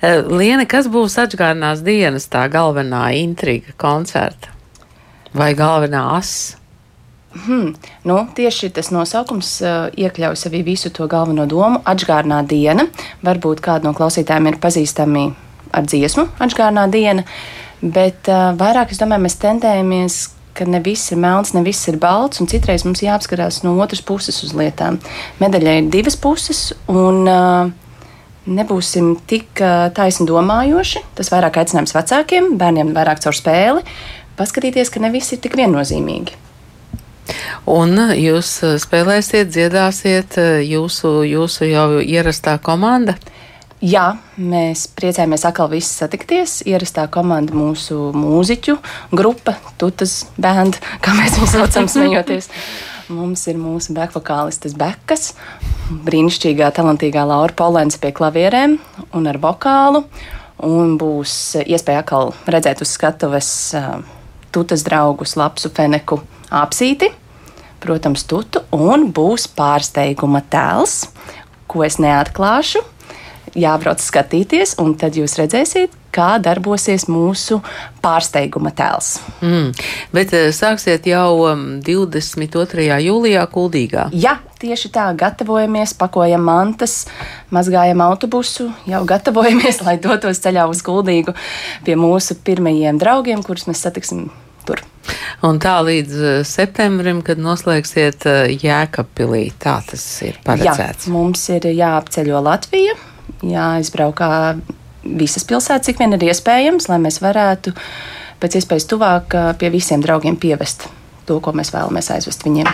Eh, 0.00 0.22
Liene, 0.24 0.64
kas 0.70 0.86
būs 0.90 1.18
atgādinās 1.20 1.82
dienas 1.84 2.26
tā 2.32 2.46
galvenā 2.52 3.10
intriga 3.18 3.74
koncerta? 3.80 4.54
Vai 5.36 5.52
galvenā 5.54 6.06
asa? 6.16 6.60
Hmm. 7.30 7.76
Nu, 8.02 8.24
tieši 8.34 8.72
tas 8.74 8.88
nosaukums 8.90 9.52
uh, 9.62 9.86
iekļauj 9.94 10.34
sevī 10.40 10.64
visu 10.66 10.90
to 10.90 11.06
galveno 11.06 11.44
domu. 11.46 11.78
Atgādnā 11.86 12.40
diena. 12.42 12.88
Varbūt 13.22 13.62
kādu 13.62 13.86
no 13.86 13.94
klausītājiem 13.94 14.50
ir 14.50 14.58
pazīstami 14.62 15.28
ar 15.70 15.86
dziesmu 15.86 16.26
Atgādnā 16.42 16.88
diena, 16.90 17.22
bet 17.80 18.26
uh, 18.26 18.50
vairāk 18.58 18.96
domāju, 18.98 19.26
mēs 19.28 19.40
tendējamies. 19.46 20.20
Ka 20.50 20.64
ne 20.66 20.80
viss 20.82 21.12
ir 21.14 21.20
melns, 21.22 21.52
ne 21.54 21.60
viss 21.62 21.86
ir 21.88 21.94
balts, 22.02 22.40
un 22.42 22.48
citreiz 22.50 22.82
mums 22.82 23.04
jāapskatās 23.04 23.60
no 23.62 23.76
otras 23.80 24.02
puses 24.02 24.42
uz 24.42 24.50
lietām. 24.58 24.98
Medaļai 25.38 25.76
ir 25.78 25.92
divas 25.94 26.18
puses, 26.18 26.72
un 26.90 27.22
uh, 27.30 27.70
nebūsim 28.50 29.12
tik 29.30 29.62
uh, 29.62 29.86
taisni 29.94 30.26
domājoši. 30.28 31.04
Tas 31.16 31.30
vairāk 31.32 31.60
aicinājums 31.62 31.94
vecākiem, 31.94 32.50
bērniem 32.60 32.90
vairāk 32.96 33.22
caur 33.22 33.38
spēli, 33.38 33.86
paskatīties, 34.40 34.90
ka 34.90 35.04
ne 35.04 35.12
viss 35.14 35.36
ir 35.36 35.44
tik 35.44 35.60
viennozīmīgi. 35.60 36.40
Un 37.70 37.98
jūs 38.16 38.54
eh, 38.66 38.78
spēlēsiet, 38.80 39.50
dziedāsiet 39.52 40.38
eh, 40.40 40.62
jūsu, 40.66 41.20
jūsu 41.28 41.68
jau 41.70 41.86
ierastā 42.00 42.56
komanda? 42.62 43.16
Jā, 43.80 44.18
mēs 44.36 44.84
priecājamies 44.92 45.46
atkal 45.48 45.70
visi 45.72 45.88
satikties. 45.88 46.58
Ierastā 46.68 47.06
komanda 47.12 47.54
mūsu 47.56 48.10
mūziķu 48.12 48.76
grupa, 49.16 49.54
Tutas 49.80 50.26
band, 50.36 50.76
kā 51.00 51.14
mēs 51.16 51.38
viņu 51.38 51.48
saucam, 51.54 51.88
smejoties. 51.94 52.50
Mums 53.10 53.46
ir 53.50 53.56
mūsu 53.58 53.94
bekvokālistes 53.96 54.76
Bekas, 54.78 55.32
brīnišķīgā, 56.06 56.68
talantīgā 56.76 57.24
Laura 57.26 57.56
Polens 57.56 57.98
pie 57.98 58.12
klavierēm 58.14 58.76
un 59.16 59.26
ar 59.26 59.40
vokālu. 59.42 60.04
Un 60.60 60.98
būs 61.00 61.32
iespēja 61.64 62.04
atkal 62.04 62.34
redzēt 62.52 62.84
uz 62.84 62.92
skatuves 62.92 63.48
uh, 63.80 64.02
Tutas 64.50 64.82
draugus 64.86 65.36
Lapsu 65.38 65.70
Feneku 65.70 66.20
apsīti, 66.50 67.10
protams, 67.80 68.24
Tutu, 68.26 68.64
un 68.74 69.08
būs 69.14 69.46
pārsteiguma 69.54 70.42
tēls, 70.50 71.04
ko 71.70 71.84
es 71.86 72.00
neatklāšu. 72.02 72.82
Jābrauc 73.58 74.02
skatīties, 74.02 74.76
un 74.82 74.96
tad 74.98 75.16
jūs 75.18 75.36
redzēsiet, 75.38 75.94
kā 76.14 76.34
darbosies 76.42 77.06
mūsu 77.10 77.60
pārsteiguma 78.02 78.72
tēls. 78.76 79.16
Mm. 79.44 79.70
Bet 80.14 80.34
eh, 80.36 80.48
sāksiet 80.56 81.06
jau 81.10 81.46
um, 81.50 81.64
22. 81.86 82.86
jūlijā 83.06 83.46
Kuldīgā. 83.52 84.08
Jā, 84.16 84.38
tieši 84.62 84.92
tā, 84.94 85.08
gatavojamies, 85.18 85.94
pakojam 86.00 86.44
mantas, 86.46 87.04
mazgājam 87.54 88.02
autobusu, 88.04 88.70
jau 88.90 89.02
gatavojamies, 89.08 89.82
lai 89.86 89.98
dotos 90.02 90.42
ceļā 90.44 90.68
uz 90.70 90.84
Kuldīgu 90.86 91.36
pie 91.86 91.98
mūsu 92.00 92.38
pirmajiem 92.44 93.00
draugiem, 93.00 93.44
kurus 93.46 93.68
mēs 93.70 93.84
satiksim 93.86 94.28
tur. 94.68 94.82
Un 95.46 95.56
tā 95.62 95.78
līdz 95.84 96.18
eh, 96.20 96.40
septembrim, 96.46 97.22
kad 97.26 97.40
noslēgsiet 97.40 98.26
eh, 98.28 98.56
Jēkabpilī. 98.60 99.46
Tā 99.60 99.78
tas 99.88 100.04
ir 100.26 100.34
Jā, 100.36 100.42
paredzēts. 100.46 101.08
mums 101.12 101.46
ir 101.54 101.70
jāapceļo 101.72 102.42
Latvija. 102.44 102.98
jāizbraukā 103.46 104.30
visas 105.18 105.44
pilsētas, 105.48 105.86
cik 105.90 105.98
vien 106.02 106.12
ir 106.16 106.24
iespējams, 106.30 106.88
lai 106.90 106.98
mēs 107.02 107.20
varētu 107.24 107.72
pēc 108.40 108.56
iespējas 108.60 108.86
tuvāk 108.90 109.36
pie 109.60 109.70
visiem 109.74 110.00
draugiem 110.04 110.36
pievest 110.40 110.86
to, 111.28 111.36
ko 111.44 111.52
mēs 111.54 111.70
vēlamies 111.74 112.08
aizvest 112.14 112.42
viņiem. 112.46 112.70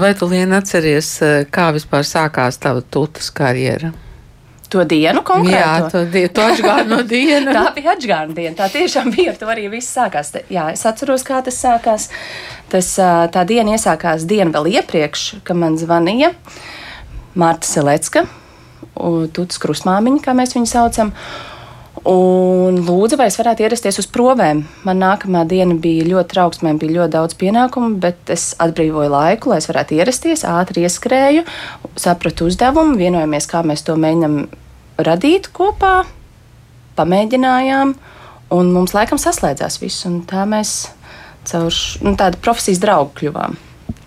Vai 0.00 0.14
tu 0.18 0.26
lien 0.30 0.50
atceries, 0.56 1.10
kā 1.54 1.68
vispār 1.76 2.02
sākās 2.08 2.58
tava 2.58 2.80
tūtas 2.82 3.28
karjera? 3.34 3.92
To 4.72 4.86
dienu 4.88 5.20
Jā, 5.20 5.24
konkrēti. 5.28 5.90
to, 5.92 6.00
die- 6.08 6.28
to 6.32 6.40
atgādno 6.48 7.02
dienu. 7.04 7.52
Tā 7.58 7.74
bija 7.76 7.92
atgādna 7.92 8.34
diena. 8.34 8.56
Tā 8.56 8.70
tiešām 8.72 9.10
bija. 9.12 9.34
Ar 9.34 9.36
to 9.36 9.46
arī 9.52 9.66
viss 9.68 9.92
sākās. 9.92 10.30
Jā, 10.48 10.70
es 10.72 10.86
atceros, 10.88 11.22
kā 11.28 11.42
tas 11.44 11.58
sākās. 11.60 12.06
Tas, 12.72 12.88
tā 12.96 13.42
diena 13.44 13.74
iesākās 13.76 14.24
dienu 14.24 14.48
vēl 14.54 14.70
iepriekš, 14.80 15.26
kad 15.44 15.60
man 15.60 15.76
zvanīja 15.76 16.32
Marta 17.36 17.68
Selecka, 17.68 18.24
Tuts 18.94 19.60
Krusmāmiņa, 19.62 20.22
kā 20.24 20.34
mēs 20.36 20.54
viņu 20.56 20.68
saucam. 20.68 21.12
Un 22.08 22.80
lūdzu, 22.82 23.18
vai 23.20 23.28
es 23.30 23.36
varētu 23.38 23.62
ierasties 23.62 24.00
uz 24.02 24.08
provēm. 24.10 24.64
Man 24.86 24.98
nākamā 24.98 25.44
diena 25.46 25.76
bija 25.78 26.06
ļoti 26.08 26.32
trauksmīga, 26.32 26.80
bija 26.80 26.96
ļoti 26.96 27.14
daudz 27.14 27.36
pienākumu, 27.38 27.92
bet 28.02 28.32
es 28.32 28.48
atbrīvoju 28.62 29.12
laiku, 29.12 29.52
lai 29.52 29.60
es 29.62 29.68
varētu 29.70 29.98
ierasties. 30.00 30.42
Ātri 30.48 30.82
ieskrēju, 30.88 31.44
sapratu 32.00 32.48
uzdevumu, 32.50 32.98
vienojamies, 32.98 33.46
kā 33.50 33.62
mēs 33.66 33.86
to 33.86 33.94
mēģinām 34.00 34.40
radīt 35.06 35.52
kopā, 35.54 36.00
pamēģinājām, 36.98 37.94
un 38.56 38.72
mums 38.74 38.96
laikam 38.96 39.20
saslēdzās 39.20 39.78
viss. 39.84 40.08
Tā 40.30 40.46
mēs 40.48 40.78
caur 41.46 41.70
nu, 42.02 42.16
tādu 42.18 42.42
profesijas 42.42 42.82
draugu 42.82 43.14
kļuvām 43.20 43.60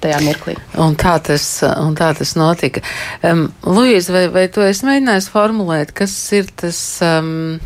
tajā 0.05 0.21
mirklī. 0.24 0.55
Un 0.81 0.95
tā 1.00 1.17
tas, 1.25 1.45
un 1.65 1.95
tā 1.97 2.12
tas 2.17 2.35
notika. 2.38 2.83
Um, 3.25 3.47
Luīza, 3.65 4.13
vai, 4.15 4.25
vai 4.33 4.47
tu 4.53 4.63
esi 4.65 4.88
mēģinājis 4.88 5.31
formulēt, 5.33 5.95
kas 5.97 6.13
ir 6.38 6.50
tas, 6.62 6.79
um, 7.05 7.57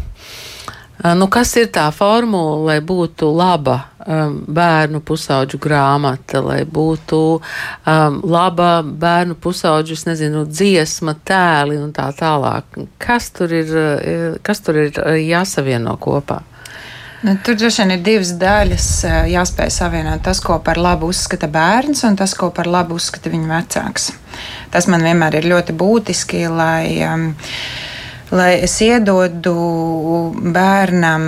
nu, 1.19 1.29
kas 1.31 1.55
ir 1.59 1.71
tā 1.75 1.89
formula, 1.95 2.57
lai 2.71 2.79
būtu 2.85 3.29
laba 3.35 3.77
um, 4.05 4.39
bērnu 4.47 5.01
pusauģu 5.05 5.59
grāmata, 5.61 6.41
lai 6.45 6.61
būtu 6.63 7.21
um, 7.39 8.19
laba 8.23 8.71
bērnu 8.83 9.37
pusauģu, 9.41 9.97
es 9.97 10.05
nezinu, 10.07 10.45
dziesma, 10.49 11.17
tēli 11.27 11.79
un 11.81 11.91
tā 11.95 12.09
tālāk. 12.17 12.79
Kas 13.01 13.31
tur 13.35 13.53
ir, 13.55 13.75
eh, 13.75 14.39
kas 14.43 14.63
tur 14.65 14.79
ir 14.85 14.93
eh, 14.95 15.19
jāsavieno 15.27 15.97
kopā? 16.01 16.41
Nu, 17.21 17.33
tur 17.43 17.57
droši 17.59 17.81
vien 17.81 17.97
ir 17.97 18.03
divas 18.03 18.29
daļas. 18.39 18.85
Jāspēj 19.27 19.73
savienot 19.75 20.21
tas, 20.23 20.39
ko 20.39 20.55
par 20.63 20.79
labu 20.79 21.09
uzskata 21.11 21.49
bērns, 21.51 22.05
un 22.07 22.15
tas, 22.19 22.31
ko 22.37 22.47
par 22.55 22.69
labu 22.71 22.95
uzskata 22.95 23.31
viņa 23.33 23.49
vecāks. 23.49 24.05
Tas 24.71 24.87
man 24.87 25.03
vienmēr 25.03 25.41
ir 25.41 25.49
ļoti 25.51 25.75
būtiski, 25.75 26.45
lai, 26.47 27.01
um, 27.03 27.33
lai 28.31 28.53
es 28.63 28.77
iedodu 28.85 29.55
bērnam 30.55 31.27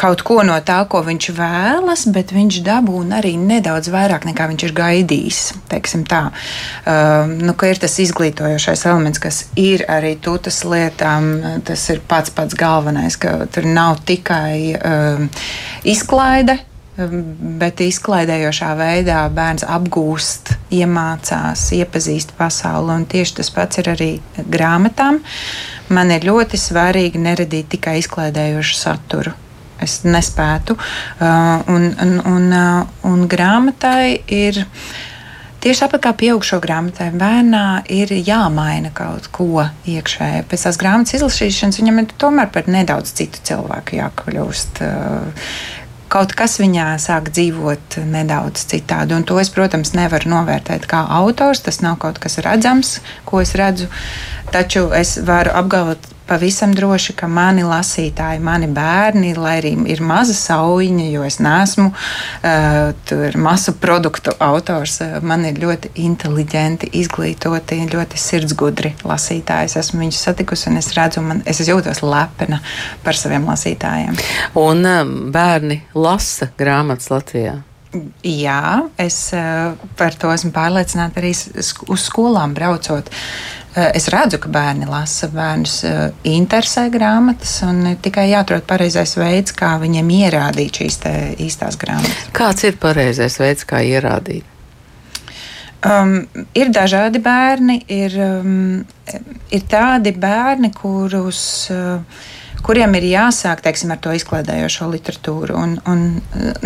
kaut 0.00 0.22
ko 0.24 0.40
no 0.46 0.56
tā, 0.64 0.78
ko 0.88 1.02
viņš 1.04 1.28
vēlas, 1.36 2.06
bet 2.14 2.32
viņš 2.32 2.60
dabūna 2.64 3.18
arī 3.20 3.34
nedaudz 3.40 3.90
vairāk 3.92 4.24
nekā 4.28 4.46
viņš 4.52 4.64
ir 4.68 4.74
gaidījis. 4.78 5.40
teiksim 5.70 6.06
Tā. 6.08 6.22
Uh, 6.30 7.28
nu, 7.28 7.54
ka 7.58 7.68
ir 7.70 7.80
tas 7.82 7.98
izglītojošais 8.02 8.86
elements, 8.88 9.20
kas 9.20 9.42
ir 9.60 9.84
arī 9.92 10.14
tutas 10.22 10.62
lietām, 10.64 11.30
tas 11.66 11.84
ir 11.92 12.00
pats 12.08 12.32
pats 12.34 12.56
galvenais, 12.56 13.18
ka 13.20 13.44
tur 13.52 13.68
nav 13.68 14.00
tikai 14.08 14.74
uh, 14.78 15.44
izklaide. 15.84 16.56
um, 16.96 17.20
Bet 17.60 17.82
izklaidējošā 17.84 18.70
veidā 18.80 19.20
bērns 19.36 19.66
apgūst, 19.68 20.54
iemācās, 20.80 21.66
iepazīst 21.76 22.34
pasauli. 22.40 22.96
Un 22.96 23.06
tieši 23.10 23.36
tas 23.42 23.52
pats 23.52 23.84
ir 23.84 23.92
arī 23.92 24.10
grāmatām. 24.40 25.20
Man 25.92 26.16
ir 26.16 26.24
ļoti 26.24 26.60
svarīgi 26.60 27.20
neradīt 27.20 27.72
tikai 27.76 27.98
izklaidējošu 28.00 28.80
saturu 28.80 29.36
es 29.84 30.00
nespētu. 30.06 30.76
Uh, 31.20 31.62
un, 31.70 31.88
un, 31.94 32.18
un, 32.32 32.50
uh, 32.52 33.00
un 33.10 33.24
grāmatai 33.30 34.20
ir. 34.26 34.64
Tieši 35.60 35.82
tāpat 35.82 36.00
kā 36.06 36.10
pieaugušo 36.16 36.56
grāmatai, 36.64 37.10
bērnā 37.20 37.82
ir 37.92 38.14
jāmaina 38.16 38.94
kaut 38.96 39.26
ko 39.34 39.66
iekšēji. 39.92 40.46
Pēc 40.48 40.62
tās 40.64 40.78
grāmatas 40.80 41.18
izlasīšanas 41.18 41.76
viņam 41.82 42.00
ir 42.00 42.14
tomēr 42.22 42.48
par 42.54 42.70
nedaudz 42.72 43.12
citu 43.18 43.44
cilvēku 43.50 43.98
jākļūst. 44.00 44.80
Uh, 44.86 45.52
Kaut 46.10 46.32
kas 46.34 46.56
viņā 46.58 46.96
sāk 46.98 47.28
dzīvot 47.30 48.00
nedaudz 48.10 48.64
citādi. 48.72 49.14
Un 49.14 49.22
to 49.22 49.36
es, 49.38 49.46
protams, 49.54 49.92
nevaru 49.94 50.32
novērtēt 50.32 50.88
kā 50.90 51.04
autors. 51.20 51.62
Tas 51.62 51.78
nav 51.84 52.00
kaut 52.02 52.18
kas 52.18 52.40
redzams, 52.42 52.96
ko 53.28 53.38
es 53.44 53.54
redzu. 53.54 53.86
Taču 54.50 54.88
es 54.96 55.14
varu 55.22 55.54
apgalvot 55.54 56.09
pavisam 56.30 56.70
droši, 56.74 57.16
ka 57.18 57.26
mani 57.26 57.64
lasītāji, 57.66 58.38
mani 58.44 58.68
bērni, 58.70 59.32
lai 59.34 59.56
arī 59.58 59.72
ir 59.90 60.02
maza 60.06 60.36
saujiņa, 60.38 61.06
jo 61.10 61.24
es 61.26 61.40
neesmu 61.42 61.88
uh, 61.90 63.34
masu 63.42 63.74
produktu 63.82 64.36
autors, 64.38 65.00
man 65.26 65.48
ir 65.48 65.58
ļoti 65.58 65.90
inteliģenti, 66.04 66.92
izglītoti, 67.02 67.80
ļoti 67.90 68.22
sirdsgudri 68.22 68.94
lasītāji. 69.02 69.72
Es 69.72 69.78
esmu 69.82 70.04
viņus 70.04 70.22
satikusi 70.28 70.70
un 70.70 70.78
es 70.78 70.92
redzu, 70.94 71.24
man, 71.26 71.42
es 71.50 71.64
jūtos 71.66 72.04
lepna 72.06 72.60
par 73.02 73.18
saviem 73.18 73.50
lasītājiem. 73.50 74.14
Un 74.60 74.86
bērni 75.34 75.82
lasa 75.98 76.52
grāmatas 76.60 77.10
Latvijā. 77.10 77.58
Jā, 78.22 78.84
es 79.02 79.32
par 79.98 80.14
to 80.14 80.30
esmu 80.30 80.52
pārliecināta 80.54 81.18
arī 81.18 81.32
uz 81.34 82.04
skolām 82.06 82.54
braucot. 82.54 83.10
Uh, 83.10 83.59
Es 83.70 84.08
redzu, 84.10 84.40
ka 84.42 84.50
bērni 84.50 84.88
lasa, 84.90 85.28
bērnus 85.30 85.76
uh, 85.86 85.98
interesē 86.26 86.88
grāmatas, 86.90 87.52
un 87.62 87.84
tikai 88.02 88.24
jāatrod 88.32 88.64
pareizais 88.66 89.12
veids, 89.14 89.54
kā 89.54 89.76
viņiem 89.78 90.10
ierādīt 90.16 90.80
šīs 90.80 90.98
īstās 91.38 91.78
grāmatas. 91.78 92.24
Kāds 92.34 92.66
ir 92.66 92.80
pareizais 92.82 93.38
veids, 93.38 93.62
kā 93.70 93.84
ierādīt? 93.86 94.42
Um, 95.86 96.26
ir 96.52 96.74
dažādi 96.74 97.22
bērni, 97.22 97.78
ir, 97.88 98.18
um, 98.20 98.82
ir 99.54 99.62
tādi 99.70 100.16
bērni, 100.18 100.72
kurus, 100.74 101.70
uh, 101.70 102.02
kuriem 102.66 102.98
ir 102.98 103.06
jāsāk 103.14 103.62
teiksim, 103.64 103.94
ar 103.94 104.02
to 104.02 104.12
izklaidējošo 104.18 104.90
literatūru. 104.92 105.54
Un, 105.56 105.78
un, 105.88 106.04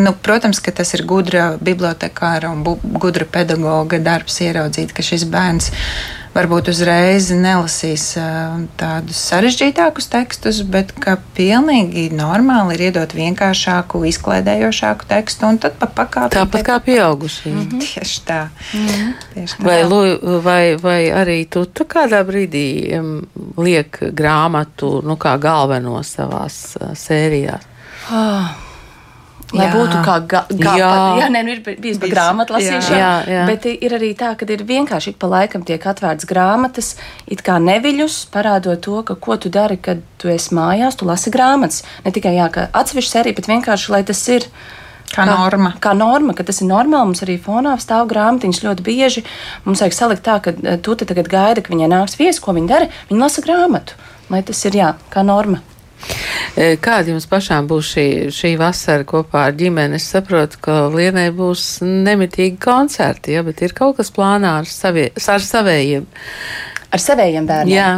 nu, 0.00 0.16
protams, 0.24 0.58
ka 0.64 0.72
tas 0.74 0.96
ir 0.96 1.04
gudra 1.06 1.52
bibliotekāra 1.60 2.50
un 2.50 2.64
bu- 2.66 2.80
gudra 2.96 3.28
pedagoga 3.28 4.00
darbs 4.02 4.40
ieraudzīt, 4.48 4.96
ka 4.96 5.04
šis 5.04 5.28
bērns 5.30 5.70
varbūt 6.34 6.70
uzreiz 6.72 7.30
nelasīs 7.34 8.06
tādus 8.80 9.20
sarežģītākus 9.30 10.08
tekstus, 10.12 10.60
bet 10.66 10.92
ka 11.00 11.16
pilnīgi 11.36 12.08
normāli 12.14 12.76
ir 12.76 12.86
iedot 12.88 13.14
vienkāršāku, 13.16 14.02
izklaidējošāku 14.10 15.08
tekstu 15.10 15.50
un 15.52 15.60
tad 15.62 15.78
pa 15.80 15.88
pakāpē. 16.00 16.32
Tāpat 16.34 16.66
kā 16.66 16.80
pieaugušie. 16.84 17.52
Mm 17.52 17.68
-hmm. 17.68 17.80
Tieši 17.86 18.20
tā. 18.26 18.40
Tieši 19.34 19.54
tā. 19.54 19.64
Vai, 19.64 19.82
vai, 20.42 20.76
vai 20.76 21.02
arī 21.10 21.38
tu, 21.48 21.64
tu 21.66 21.84
kādā 21.84 22.24
brīdī 22.26 22.66
liek 23.56 23.98
grāmatu 24.12 25.02
nu, 25.02 25.16
kā 25.16 25.38
galveno 25.38 26.02
savās 26.02 26.76
sērijās? 26.94 27.62
Lai 29.52 29.66
Jā. 29.66 29.72
būtu 29.74 29.98
kā 30.04 30.14
ga- 30.26 30.46
ga- 30.50 30.76
Jā. 30.78 30.88
pa- 30.90 31.18
jā, 31.20 31.26
nē, 31.30 31.44
nu 31.44 31.50
ir 31.52 31.60
bijis 31.62 31.98
pa 31.98 32.06
Bijis, 32.06 32.14
grāmatu 32.14 32.54
lasīšanu, 32.56 32.98
jā. 32.98 33.26
Jā, 33.28 33.46
bet 33.46 33.66
ir 33.66 33.90
arī 33.92 34.16
tā, 34.16 34.36
ka 34.36 34.46
ir 34.50 34.64
vienkārši 34.64 35.08
ik 35.08 35.18
pa 35.18 35.26
laikam 35.26 35.62
tiek 35.64 35.82
atvērts 35.84 36.24
grāmatas, 36.26 36.94
it 37.28 37.42
kā 37.42 37.58
neviļus, 37.62 38.26
parādot 38.32 38.80
to, 38.80 39.02
ka 39.02 39.14
ko 39.14 39.36
tu 39.36 39.48
dari, 39.48 39.76
kad 39.76 40.00
tu 40.18 40.28
esi 40.28 40.54
mājās, 40.54 40.96
tu 40.96 41.04
lasi 41.04 41.30
grāmatas. 41.30 41.82
Ne 42.04 42.10
tikai 42.10 42.34
jā, 42.34 42.50
ka 42.50 42.68
atsevišķi 42.72 43.10
sērija, 43.12 43.34
bet 43.36 43.46
vienkārši, 43.46 43.88
lai 43.90 44.02
tas 44.02 44.28
ir. 44.28 44.46
Kā 45.14 45.26
norma. 45.26 45.74
Kā 45.78 45.94
norma, 45.94 46.34
ka 46.34 46.42
tas 46.42 46.60
ir 46.60 46.66
normāli. 46.66 47.06
Mums 47.12 47.20
arī 47.22 47.38
fonā 47.38 47.76
stāv 47.78 48.08
grāmatiņas 48.10 48.64
ļoti 48.64 48.82
bieži. 48.82 49.22
Mums 49.64 49.78
vajag 49.80 49.92
salikt 49.94 50.24
tā, 50.24 50.40
ka 50.42 50.50
eh, 50.50 50.76
tu 50.78 50.94
te 50.96 51.04
tagad 51.04 51.28
gaida, 51.28 51.62
ka 51.62 51.70
viņai 51.72 51.86
nāks 51.92 52.16
viesis, 52.18 52.40
ko 52.40 52.50
viņa 52.52 52.66
dara. 52.66 52.88
Viņa 53.10 53.20
lasa 53.20 53.40
grāmatu. 53.42 53.92
Lai 54.30 54.42
tas 54.42 54.64
ir 54.64 54.72
jā, 54.72 54.94
kā 55.12 55.22
norma. 55.22 55.60
E, 56.54 56.74
Kāda 56.82 57.10
jums 57.12 57.26
pašām 57.30 57.68
būs 57.70 57.94
šī, 57.94 58.06
šī 58.34 58.52
vasara 58.60 59.06
kopā 59.08 59.48
ar 59.48 59.56
ģimeni? 59.58 59.98
Es 59.98 60.06
saprotu, 60.12 60.60
ka 60.64 60.84
Lienai 60.94 61.30
būs 61.34 61.80
nemitīgi 61.82 62.60
koncerti, 62.62 63.34
ja, 63.34 63.42
bet 63.46 63.62
ir 63.64 63.74
kaut 63.76 63.98
kas 63.98 64.12
plānā 64.14 64.58
ar, 64.60 64.70
savie, 64.70 65.10
ar 65.14 65.42
savējiem. 65.42 66.06
Ar 66.94 67.02
saviem 67.02 67.48
bērniem. 67.48 67.74
Jā. 67.74 67.90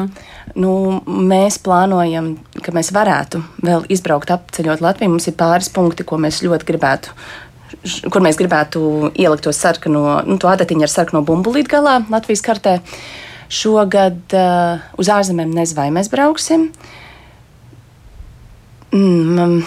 Nu, 0.56 1.02
mēs 1.04 1.58
plānojam, 1.60 2.36
ka 2.64 2.72
mēs 2.72 2.92
varētu 2.94 3.42
vēl 3.66 3.84
izbraukt, 3.92 4.30
apceļot 4.32 4.80
Latviju. 4.84 5.12
Mums 5.12 5.28
ir 5.28 5.36
pāris 5.36 5.68
punkti, 5.72 6.06
ko 6.06 6.16
mēs 6.22 6.40
ļoti 6.46 6.68
gribētu. 6.68 7.12
Kur 8.14 8.24
mēs 8.24 8.38
gribētu 8.38 9.10
ielikt 9.18 9.44
to 9.44 9.52
sarkano, 9.52 10.22
nu, 10.24 10.38
to 10.40 10.48
adatiņu 10.48 10.86
ar 10.86 10.92
sarkano 10.92 11.20
bumbulīti 11.26 11.74
galā 11.74 11.98
Latvijas 12.08 12.44
kartē. 12.46 12.78
Šogad 13.52 14.32
uh, 14.34 14.86
uz 14.98 15.10
ārzemēm 15.12 15.52
nezinu, 15.54 15.80
vai 15.82 15.90
mēs 15.94 16.08
brauksim. 16.10 16.70
Mm, 18.96 19.60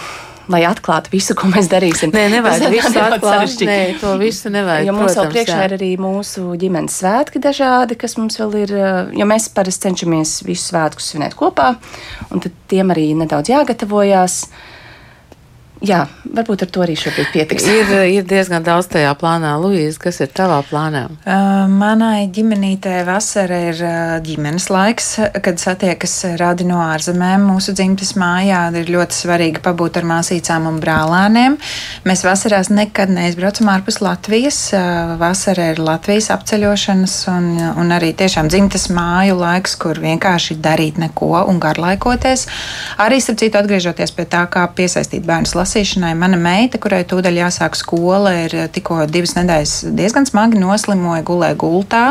lai 0.50 0.60
atklātu 0.66 1.12
visu, 1.12 1.36
ko 1.38 1.46
mēs 1.52 1.68
darīsim. 1.70 2.10
Nē, 2.14 2.24
nevajag 2.32 2.72
visu 2.72 2.90
atklāt. 2.98 3.52
Nē, 3.68 3.76
to 4.00 4.16
visu 4.18 4.50
nevajag. 4.50 4.88
Jo 4.88 4.94
mums 4.96 5.12
vēl 5.12 5.14
protams, 5.14 5.34
priekšā 5.36 5.58
jā. 5.60 5.68
ir 5.68 5.74
arī 5.76 5.90
mūsu 6.02 6.46
ģimenes 6.58 6.96
svētki 7.02 7.42
dažādi, 7.44 7.98
kas 8.00 8.16
mums 8.18 8.40
vēl 8.40 8.56
ir. 8.64 8.74
eh, 8.74 9.14
Jo 9.20 9.28
mēs 9.30 9.46
parasti 9.54 9.86
cenšamies 9.88 10.40
visus 10.48 10.72
svētkus 10.72 11.12
svinēt 11.12 11.38
kopā, 11.38 11.76
un 12.30 12.42
tad 12.42 12.52
tiem 12.72 12.90
arī 12.90 13.10
nedaudz 13.14 13.52
jāgatavojās. 13.52 14.40
Jā, 15.80 16.02
varbūt 16.28 16.66
ar 16.66 16.68
to 16.68 16.82
arī 16.84 16.92
šobrīd 17.00 17.30
pietiks. 17.32 17.64
Ir, 17.72 17.90
ir 18.12 18.24
diezgan 18.28 18.60
daudz 18.64 18.90
tajā 18.92 19.14
plānā. 19.16 19.54
Luīza, 19.56 19.96
kas 20.02 20.18
ir 20.20 20.28
tavā 20.36 20.58
plānā? 20.68 21.06
Uh, 21.24 21.70
Manai 21.72 22.26
ģimenītē 22.28 22.98
vasara 23.08 23.60
ir 23.70 23.80
uh, 23.80 24.18
ģimenes 24.20 24.68
laiks, 24.68 25.08
kad 25.40 25.56
satiekas 25.62 26.18
radi 26.40 26.66
no 26.68 26.82
ārzemēm. 26.84 27.46
Mūsu 27.48 27.72
dzimtes 27.72 28.12
mājā 28.20 28.66
ir 28.76 28.92
ļoti 28.92 29.16
svarīgi 29.22 29.62
pabūt 29.64 29.96
ar 30.02 30.08
māsīcām 30.10 30.66
un 30.68 30.82
brālēniem. 30.84 31.56
Mēs 32.04 32.26
vasarās 32.28 32.68
nekad 32.68 33.14
neizbraucam 33.16 33.72
ārpus 33.72 34.02
Latvijas. 34.04 34.60
Uh, 34.76 35.16
Vasara 35.20 35.70
ir 35.72 35.80
Latvijas 35.80 36.28
apceļošanas 36.36 37.16
un, 37.32 37.48
un 37.80 37.96
arī 37.96 38.12
tiešām 38.20 38.52
dzimtes 38.52 38.90
māju 38.92 39.40
laiks, 39.40 39.78
kur 39.80 39.96
vienkārši 40.04 40.60
darīt 40.60 41.00
neko 41.00 41.46
un 41.48 41.56
garlaikoties. 41.62 42.44
Arī, 43.00 43.24
starp 43.24 43.40
citu, 43.40 43.62
atgriežoties 43.64 44.12
pie 44.12 44.28
tā, 44.28 44.44
kā 44.52 44.68
piesaistīt 44.76 45.24
bērnus 45.24 45.56
lasīšanai, 45.70 46.16
mana 46.18 46.38
meita, 46.40 46.78
kurai 46.82 47.04
tūdaļ 47.06 47.36
jāsāk 47.44 47.76
skola, 47.78 48.32
ir 48.46 48.54
tikko 48.74 49.04
divas 49.06 49.36
nedēļas 49.36 49.74
diezgan 49.94 50.26
smagi 50.26 50.58
noslimoja, 50.58 51.22
gulēja 51.26 51.56
gultā. 51.60 52.02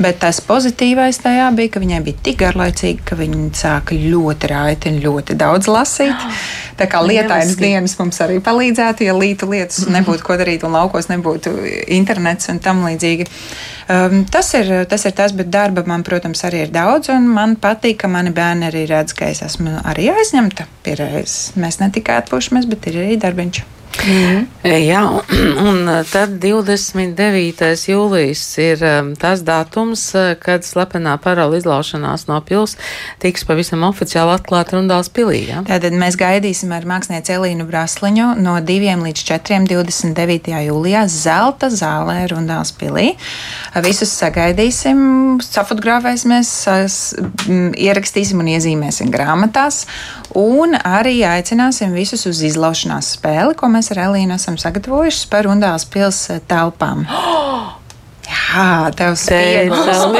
Bet 0.00 0.22
tas 0.24 0.40
pozitīvais 0.40 1.20
tajā 1.20 1.50
bija, 1.56 1.74
ka 1.74 1.82
viņai 1.82 2.00
bija 2.06 2.22
tik 2.24 2.40
garlaicīgi, 2.40 3.04
ka 3.04 3.18
viņa 3.18 3.50
sāka 3.56 3.98
ļoti 4.00 4.50
raiti 4.52 4.92
un 4.92 5.00
ļoti 5.04 5.36
daudz 5.36 5.68
lasīt. 5.68 6.26
Tā 6.80 6.88
kā 6.88 7.02
lietainas 7.04 7.56
dienas 7.60 7.96
mums 8.00 8.20
arī 8.24 8.40
palīdzētu, 8.44 9.04
ja 9.04 9.16
lītu 9.16 9.50
lietas 9.52 9.84
nebūtu 9.96 10.24
ko 10.24 10.40
darīt 10.40 10.64
un 10.64 10.76
laukos 10.76 11.10
nebūtu 11.12 11.52
internets 11.98 12.48
un 12.52 12.62
tam 12.64 12.84
līdzīgi. 12.88 13.28
Um, 13.86 14.24
tas, 14.26 14.48
ir, 14.58 14.66
tas 14.90 15.04
ir 15.06 15.12
tas, 15.14 15.30
bet 15.36 15.46
darba 15.54 15.84
man, 15.86 16.02
protams, 16.02 16.40
arī 16.48 16.64
ir 16.64 16.72
daudz, 16.74 17.06
un 17.14 17.28
man 17.30 17.54
patīk, 17.62 18.00
ka 18.02 18.10
mani 18.10 18.32
bērni 18.34 18.66
arī 18.66 18.82
redz, 18.90 19.14
ka 19.14 19.28
es 19.30 19.44
esmu 19.46 19.76
arī 19.86 20.08
aizņemta 20.10 20.66
pie 20.82 20.96
reizes. 20.98 21.52
Mēs 21.54 21.78
ne 21.78 21.92
tikai 21.94 22.18
atpūšamies, 22.24 22.66
bet 22.72 22.90
ir 22.90 22.98
arī 23.04 23.18
darbiņš. 23.22 23.62
Jā, 24.06 25.02
un, 25.66 25.86
un 25.86 25.88
tad 26.10 26.36
29. 26.42 27.68
jūlijas 27.90 28.42
ir 28.62 28.82
um, 28.86 29.12
tas 29.18 29.42
datums, 29.46 30.02
uh, 30.14 30.34
kad 30.40 30.66
slepenā 30.66 31.16
parola 31.22 31.58
izlaušanās 31.58 32.26
no 32.28 32.38
pils 32.46 32.76
tiks 33.22 33.46
pavisam 33.48 33.86
oficiāli 33.88 34.34
atklāta 34.36 34.76
Rundāls 34.76 35.10
pilī. 35.12 35.46
Ja? 35.48 35.62
Tātad 35.66 35.96
mēs 35.96 36.18
gaidīsim 36.20 36.74
ar 36.76 36.86
mākslinieci 36.88 37.34
Elīnu 37.36 37.66
Brasliņu 37.68 38.32
no 38.42 38.58
2 38.62 38.96
līdz 39.02 39.24
4. 39.30 39.62
29. 39.70 40.52
jūlijā 40.66 41.06
Zelta 41.10 41.70
zālē 41.72 42.26
Rundāls 42.30 42.74
pilī. 42.76 43.14
Visus 43.86 44.12
sagaidīsim, 44.20 45.40
safotografēsimies, 45.44 46.52
ierakstīsim 47.86 48.42
un 48.42 48.52
iezīmēsim 48.56 49.10
grāmatās. 49.14 49.84
Un 50.36 50.74
arī 50.76 51.22
aicināsim 51.24 51.94
visus 51.96 52.26
uz 52.28 52.42
izlaušanās 52.44 53.14
spēli, 53.16 53.54
ko 53.56 53.70
mēs 53.72 53.88
ar 53.94 54.02
Elīnu 54.10 54.36
esam 54.36 54.58
sagatavojuši 54.60 55.28
par 55.32 55.46
Rundāls 55.48 55.86
pils 55.88 56.18
eh, 56.34 56.42
telpām. 56.50 57.06
Jā, 58.26 58.90
tev 58.96 59.14
savu- 59.20 60.18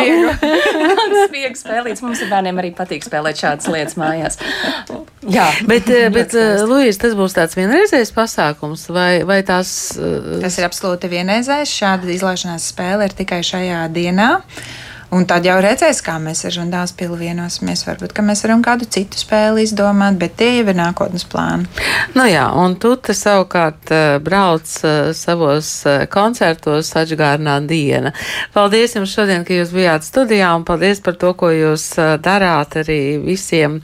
Spiegs 1.27 1.61
spēlīts. 1.65 2.03
Mums 2.05 2.23
ar 2.23 2.31
bērniem 2.31 2.61
arī 2.63 2.71
patīk 2.77 3.05
spēlēt 3.05 3.41
šādas 3.43 3.69
lietas 3.73 3.97
mājās. 3.99 4.39
Jā, 5.27 5.49
Bet, 5.67 5.91
uh, 5.91 6.07
bet 6.15 6.31
skaisti. 6.31 6.67
Lūijas, 6.71 7.01
tas 7.03 7.17
būs 7.19 7.35
tāds 7.37 7.59
vienreizējs 7.59 8.13
pasākums, 8.15 8.87
vai, 8.95 9.25
vai 9.27 9.41
tās. 9.47 9.71
Tas 10.45 10.57
ir 10.61 10.69
absolūti 10.69 11.11
vienreizējs. 11.13 11.73
Šāda 11.83 12.13
izlaišanās 12.15 12.71
spēle 12.73 13.09
ir 13.11 13.17
tikai 13.19 13.43
šajā 13.47 13.83
dienā. 13.95 14.31
Un 15.17 15.25
tad 15.25 15.47
jau 15.49 15.55
redzēs, 15.63 16.03
kā 16.05 16.19
mēs 16.21 16.43
ar 16.45 16.53
Žundāls 16.53 16.93
pilu 16.97 17.17
vienosimies. 17.17 17.87
Varbūt, 17.87 18.13
mēs 18.27 18.43
varam 18.45 18.61
kādu 18.65 18.85
citu 18.93 19.17
spēli 19.17 19.63
izdomāt, 19.65 20.19
bet 20.21 20.35
tie 20.37 20.59
jau 20.59 20.67
ir 20.69 20.77
nākotnes 20.77 21.25
plāni. 21.31 21.65
Nu 22.13 22.27
jā, 22.29 22.45
un 22.61 22.75
tu 22.81 22.91
te 23.01 23.15
savukārt 23.17 23.93
uh, 23.95 24.19
brauc 24.21 24.69
uh, 24.85 25.15
savos 25.17 25.71
uh, 25.89 26.05
koncertos 26.13 26.91
atžgārnā 27.01 27.55
diena. 27.65 28.13
Paldies 28.53 28.99
jums 28.99 29.15
šodien, 29.15 29.47
ka 29.47 29.57
jūs 29.57 29.73
bijāt 29.73 30.05
studijā, 30.05 30.51
un 30.59 30.67
paldies 30.69 31.01
par 31.01 31.17
to, 31.17 31.33
ko 31.39 31.49
jūs 31.55 31.87
darāt 32.23 32.77
arī 32.83 33.17
visiem 33.23 33.79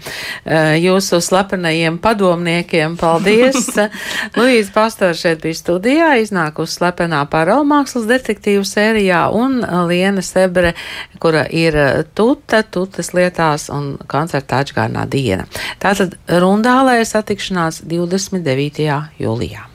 jūsu 0.44 1.22
slepenajiem 1.24 1.96
padomniekiem. 2.02 2.98
Paldies! 3.00 3.70
Luīza 4.36 4.74
Pastora 4.74 5.16
šeit 5.16 5.40
bija 5.46 5.56
studijā, 5.56 6.12
iznākusi 6.20 6.76
slepenā 6.76 7.24
parola 7.32 7.64
mākslas 7.68 8.04
detektīvu 8.10 8.68
sērijā, 8.68 9.24
un 9.32 9.62
Liena 9.88 10.24
Sebre, 10.24 10.74
kura 11.22 11.44
ir 11.48 11.76
tuta, 12.18 12.62
tutas 12.62 13.12
lietās 13.16 13.68
un 13.72 13.94
koncerta 14.10 14.62
atžgārnā 14.62 15.06
diena. 15.10 15.46
Tātad 15.82 16.18
rundālē 16.42 16.98
satikšanās 17.06 17.84
29. 17.86 18.88
jūlijā. 19.22 19.71